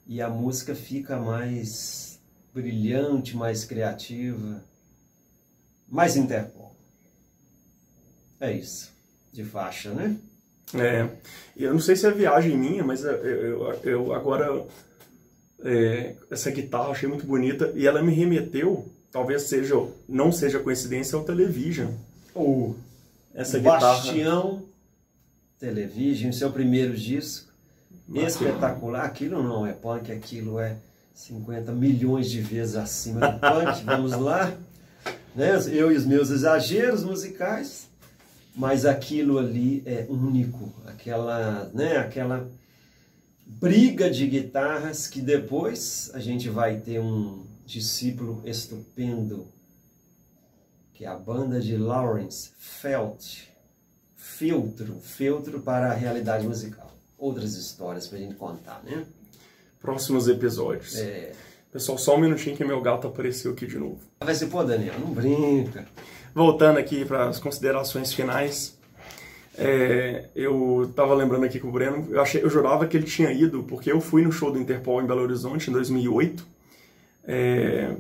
e 0.07 0.23
a 0.23 0.31
música 0.31 0.75
fica 0.75 1.21
mais 1.21 2.19
brilhante, 2.55 3.37
mais 3.37 3.63
criativa, 3.63 4.65
mais 5.87 6.17
Interpol. 6.17 6.75
É 8.41 8.51
isso. 8.51 8.97
De 9.33 9.45
faixa, 9.45 9.91
né? 9.93 10.17
É, 10.75 11.09
eu 11.57 11.73
não 11.73 11.81
sei 11.81 11.97
se 11.97 12.07
é 12.07 12.11
viagem 12.11 12.57
minha, 12.57 12.85
mas 12.85 13.03
eu, 13.03 13.11
eu- 13.13 13.81
eu 13.85 14.13
agora 14.13 14.67
é, 15.65 16.15
essa 16.31 16.51
guitarra, 16.51 16.91
achei 16.91 17.09
muito 17.09 17.27
bonita 17.27 17.73
e 17.75 17.87
ela 17.87 18.03
me 18.03 18.13
remeteu, 18.13 18.87
talvez 19.11 19.43
seja, 19.43 19.75
não 20.09 20.31
seja 20.31 20.59
coincidência, 20.59 21.17
ao 21.17 21.25
Television. 21.25 21.91
O 22.35 22.75
Essa 23.35 23.57
o 23.57 23.61
guitarra. 23.61 23.81
Bastião 23.81 24.63
Television, 25.59 26.33
seu 26.33 26.51
primeiro 26.53 26.95
disco. 26.95 27.49
Bacana. 28.07 28.29
Espetacular. 28.29 29.05
Aquilo 29.05 29.43
não 29.43 29.67
é 29.67 29.73
punk, 29.73 30.11
aquilo 30.13 30.59
é 30.59 30.77
50 31.15 31.73
milhões 31.73 32.31
de 32.31 32.41
vezes 32.41 32.77
acima 32.77 33.21
do 33.29 33.39
punk. 33.41 33.83
Vamos 33.85 34.13
lá. 34.13 34.57
Né? 35.35 35.51
Eu 35.73 35.91
e 35.93 35.97
os 35.97 36.07
meus 36.07 36.31
exageros 36.31 37.03
musicais. 37.05 37.89
Mas 38.59 38.85
aquilo 38.85 39.39
ali 39.39 39.85
é 39.87 40.05
único. 40.09 40.75
Aquela, 40.85 41.71
né? 41.73 41.97
Aquela 41.99 42.51
briga 43.47 44.11
de 44.11 44.27
guitarras 44.27 45.07
que 45.07 45.21
depois 45.21 46.11
a 46.13 46.19
gente 46.19 46.49
vai 46.49 46.79
ter 46.79 47.01
um 47.01 47.47
discípulo 47.65 48.43
estupendo 48.45 49.47
que 50.93 51.05
é 51.05 51.09
a 51.09 51.15
banda 51.15 51.61
de 51.61 51.77
Lawrence 51.77 52.51
Felt, 52.59 53.45
filtro, 54.17 54.99
filtro 55.01 55.61
para 55.61 55.93
a 55.93 55.95
realidade 55.95 56.45
musical. 56.45 56.93
Outras 57.17 57.55
histórias 57.55 58.09
pra 58.09 58.19
gente 58.19 58.35
contar, 58.35 58.83
né? 58.83 59.07
Próximos 59.79 60.27
episódios. 60.27 60.97
É... 60.97 61.33
Pessoal, 61.71 61.97
só 61.97 62.17
um 62.17 62.21
minutinho 62.21 62.57
que 62.57 62.65
meu 62.65 62.81
gato 62.81 63.07
apareceu 63.07 63.53
aqui 63.53 63.69
de 63.69 63.79
novo. 63.79 64.01
Vai 64.21 64.35
ser, 64.35 64.49
pô, 64.49 64.65
Daniel, 64.65 64.99
não 64.99 65.13
brinca. 65.13 65.87
Voltando 66.35 66.79
aqui 66.79 67.05
para 67.05 67.29
as 67.29 67.39
considerações 67.39 68.13
finais, 68.13 68.79
é, 69.57 70.27
eu 70.37 70.93
tava 70.95 71.15
lembrando 71.15 71.45
aqui 71.45 71.59
com 71.59 71.69
o 71.69 71.73
Breno, 71.73 72.07
eu, 72.11 72.21
achei, 72.21 72.43
eu 72.43 72.49
jurava 72.49 72.87
que 72.87 72.97
ele 72.97 73.07
tinha 73.07 73.33
ido, 73.33 73.65
porque 73.65 73.91
eu 73.91 74.01
fui 74.01 74.23
no 74.23 74.31
show 74.31 74.53
do 74.53 74.59
Interpol 74.59 75.03
em 75.03 75.07
Belo 75.07 75.23
Horizonte 75.23 75.69
em 75.69 75.73
2008. 75.73 76.47
É, 77.27 77.97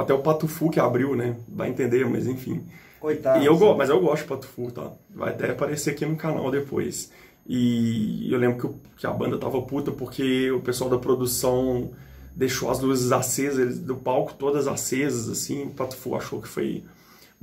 até 0.00 0.14
o 0.14 0.20
Patufu 0.20 0.70
que 0.70 0.78
abriu, 0.78 1.16
né? 1.16 1.36
Vai 1.48 1.68
entender, 1.68 2.08
mas 2.08 2.26
enfim. 2.26 2.64
Coitado. 3.00 3.42
E 3.42 3.46
eu 3.46 3.76
mas 3.76 3.90
eu 3.90 4.00
gosto 4.00 4.22
de 4.22 4.28
Patufu, 4.28 4.70
tá? 4.70 4.92
Vai 5.10 5.30
até 5.30 5.50
aparecer 5.50 5.90
aqui 5.90 6.06
no 6.06 6.16
canal 6.16 6.50
depois. 6.52 7.10
E 7.44 8.32
eu 8.32 8.38
lembro 8.38 8.68
que, 8.68 9.00
que 9.00 9.06
a 9.06 9.10
banda 9.10 9.36
tava 9.36 9.60
puta 9.62 9.90
porque 9.90 10.52
o 10.52 10.60
pessoal 10.60 10.88
da 10.88 10.98
produção 10.98 11.90
deixou 12.34 12.70
as 12.70 12.78
luzes 12.78 13.10
acesas, 13.10 13.80
do 13.80 13.96
palco 13.96 14.34
todas 14.34 14.68
acesas, 14.68 15.28
assim. 15.28 15.64
O 15.64 15.70
Patufu 15.70 16.14
achou 16.14 16.40
que 16.40 16.46
foi 16.46 16.84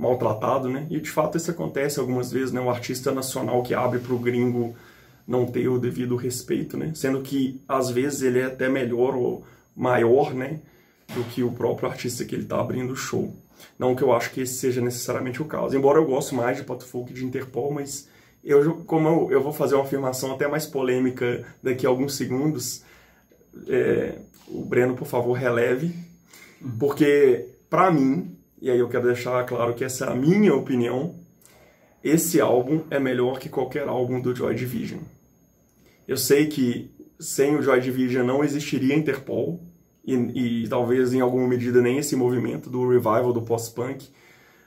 maltratado, 0.00 0.68
né? 0.68 0.86
E 0.88 0.98
de 0.98 1.10
fato 1.10 1.36
isso 1.36 1.50
acontece 1.50 2.00
algumas 2.00 2.32
vezes, 2.32 2.52
né? 2.52 2.60
O 2.60 2.70
artista 2.70 3.12
nacional 3.12 3.62
que 3.62 3.74
abre 3.74 3.98
pro 3.98 4.18
gringo 4.18 4.74
não 5.28 5.46
ter 5.46 5.68
o 5.68 5.78
devido 5.78 6.16
respeito, 6.16 6.76
né? 6.76 6.92
Sendo 6.94 7.20
que 7.20 7.60
às 7.68 7.90
vezes 7.90 8.22
ele 8.22 8.38
é 8.38 8.46
até 8.46 8.68
melhor 8.68 9.14
ou 9.14 9.44
maior, 9.76 10.32
né? 10.32 10.60
Do 11.14 11.22
que 11.24 11.42
o 11.42 11.52
próprio 11.52 11.88
artista 11.88 12.24
que 12.24 12.34
ele 12.34 12.46
tá 12.46 12.58
abrindo 12.58 12.92
o 12.92 12.96
show. 12.96 13.36
Não 13.78 13.94
que 13.94 14.02
eu 14.02 14.12
acho 14.12 14.30
que 14.30 14.40
esse 14.40 14.54
seja 14.54 14.80
necessariamente 14.80 15.42
o 15.42 15.44
caso. 15.44 15.76
Embora 15.76 15.98
eu 15.98 16.06
goste 16.06 16.34
mais 16.34 16.56
de 16.56 16.64
Pato 16.64 16.86
Folk 16.86 17.12
que 17.12 17.20
de 17.20 17.26
Interpol, 17.26 17.70
mas 17.70 18.08
eu, 18.42 18.76
como 18.86 19.06
eu, 19.06 19.32
eu 19.32 19.42
vou 19.42 19.52
fazer 19.52 19.74
uma 19.74 19.84
afirmação 19.84 20.32
até 20.32 20.48
mais 20.48 20.64
polêmica 20.64 21.44
daqui 21.62 21.84
a 21.84 21.90
alguns 21.90 22.14
segundos, 22.14 22.82
é, 23.68 24.14
o 24.48 24.64
Breno, 24.64 24.94
por 24.94 25.06
favor, 25.06 25.34
releve, 25.34 25.94
porque 26.78 27.48
para 27.68 27.90
mim, 27.90 28.39
e 28.60 28.70
aí 28.70 28.78
eu 28.78 28.88
quero 28.88 29.06
deixar 29.06 29.44
claro 29.44 29.74
que 29.74 29.84
essa 29.84 30.06
é 30.06 30.08
a 30.10 30.14
minha 30.14 30.54
opinião, 30.54 31.14
esse 32.02 32.40
álbum 32.40 32.82
é 32.90 32.98
melhor 32.98 33.38
que 33.38 33.48
qualquer 33.48 33.88
álbum 33.88 34.20
do 34.20 34.34
Joy 34.34 34.54
Division. 34.54 35.00
Eu 36.08 36.16
sei 36.16 36.46
que 36.46 36.90
sem 37.18 37.56
o 37.56 37.62
Joy 37.62 37.80
Division 37.80 38.26
não 38.26 38.42
existiria 38.42 38.94
Interpol, 38.94 39.60
e, 40.04 40.14
e 40.64 40.68
talvez 40.68 41.12
em 41.12 41.20
alguma 41.20 41.46
medida 41.46 41.80
nem 41.80 41.98
esse 41.98 42.16
movimento 42.16 42.70
do 42.70 42.88
revival 42.88 43.32
do 43.32 43.42
post-punk, 43.42 44.08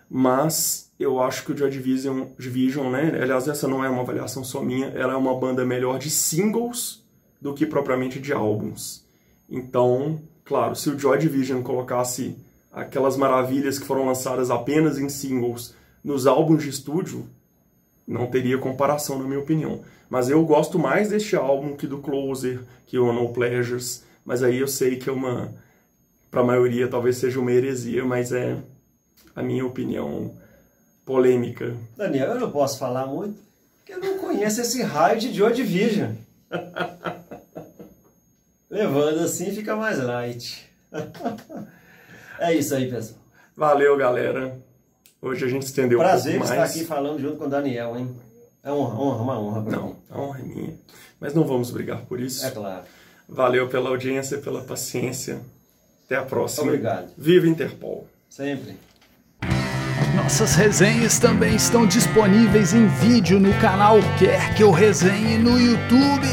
mas 0.10 0.92
eu 1.00 1.20
acho 1.22 1.44
que 1.44 1.52
o 1.52 1.58
Joy 1.58 1.70
Division, 1.70 2.28
Division, 2.38 2.92
né? 2.92 3.20
Aliás, 3.20 3.48
essa 3.48 3.68
não 3.68 3.84
é 3.84 3.90
uma 3.90 4.02
avaliação 4.02 4.44
só 4.44 4.62
minha, 4.62 4.88
ela 4.88 5.14
é 5.14 5.16
uma 5.16 5.36
banda 5.36 5.66
melhor 5.66 5.98
de 5.98 6.10
singles 6.10 7.04
do 7.42 7.54
que 7.54 7.66
propriamente 7.66 8.20
de 8.20 8.32
álbuns. 8.32 9.04
Então, 9.50 10.22
claro, 10.46 10.76
se 10.76 10.90
o 10.90 10.98
Joy 10.98 11.18
Division 11.18 11.62
colocasse 11.62 12.38
aquelas 12.74 13.16
maravilhas 13.16 13.78
que 13.78 13.86
foram 13.86 14.06
lançadas 14.06 14.50
apenas 14.50 14.98
em 14.98 15.08
singles 15.08 15.76
nos 16.04 16.26
álbuns 16.26 16.64
de 16.64 16.70
estúdio, 16.70 17.30
não 18.06 18.28
teria 18.28 18.58
comparação, 18.58 19.20
na 19.20 19.26
minha 19.26 19.40
opinião. 19.40 19.82
Mas 20.10 20.30
eu 20.30 20.44
gosto 20.44 20.78
mais 20.78 21.10
deste 21.10 21.36
álbum 21.36 21.76
que 21.76 21.88
do 21.88 22.00
Closer, 22.00 22.62
que 22.86 22.98
o 22.98 23.14
No 23.14 23.32
Pleasures. 23.32 24.04
Mas 24.26 24.44
aí 24.44 24.60
eu 24.60 24.68
sei 24.68 24.98
que 24.98 25.10
é 25.10 25.14
uma. 25.14 25.54
Para 26.30 26.42
a 26.42 26.46
maioria 26.46 26.88
talvez 26.88 27.18
seja 27.18 27.40
uma 27.40 27.52
heresia, 27.52 28.04
mas 28.04 28.34
é 28.34 28.58
a 29.36 29.42
minha 29.42 29.66
opinião 29.66 30.36
polêmica. 31.06 31.78
Daniel, 31.96 32.32
eu 32.32 32.40
não 32.40 32.52
posso 32.52 32.80
falar 32.80 33.06
muito, 33.06 33.40
porque 33.78 33.94
eu 33.94 34.00
não 34.00 34.18
conheço 34.18 34.62
esse 34.62 34.82
raio 34.82 35.20
de 35.20 35.32
Joy 35.32 35.54
Division. 35.54 36.14
Levando 38.70 39.20
assim 39.20 39.54
fica 39.54 39.76
mais 39.76 40.04
light. 40.04 40.68
é 42.40 42.54
isso 42.54 42.76
aí, 42.76 42.90
pessoal. 42.90 43.20
Valeu, 43.56 43.96
galera. 43.98 44.58
Hoje 45.22 45.46
a 45.46 45.48
gente 45.48 45.64
estendeu 45.64 46.00
Prazer 46.00 46.36
um 46.36 46.40
pouco 46.40 46.46
estar 46.52 46.60
mais. 46.60 46.72
aqui 46.76 46.86
falando 46.86 47.20
junto 47.22 47.38
com 47.38 47.46
o 47.46 47.50
Daniel, 47.50 47.98
hein? 47.98 48.14
É 48.64 48.72
uma 48.72 48.90
honra, 49.00 49.22
uma 49.22 49.40
honra 49.40 49.62
pra 49.62 49.72
mim. 49.72 49.78
Não, 49.78 49.96
a 50.10 50.22
honra 50.22 50.40
é 50.40 50.44
minha. 50.44 50.74
Mas 51.20 51.34
não 51.34 51.46
vamos 51.46 51.72
brigar 51.72 52.02
por 52.02 52.20
isso. 52.20 52.46
É 52.46 52.52
claro. 52.52 52.84
Valeu 53.28 53.70
pela 53.70 53.90
audiência, 53.90 54.38
pela 54.38 54.62
paciência. 54.62 55.40
Até 56.06 56.18
a 56.18 56.24
próxima. 56.24 56.68
Obrigado. 56.68 57.12
Viva 57.18 57.48
Interpol! 57.48 58.08
Sempre. 58.30 58.78
Nossas 60.16 60.56
resenhas 60.56 61.20
também 61.20 61.56
estão 61.56 61.88
disponíveis 61.88 62.74
em 62.74 62.88
vídeo 62.88 63.40
no 63.40 63.54
canal 63.60 63.98
Quer 64.20 64.54
Que 64.56 64.64
Eu 64.64 64.72
Resenhe 64.72 65.38
no 65.38 65.60
YouTube. 65.60 66.28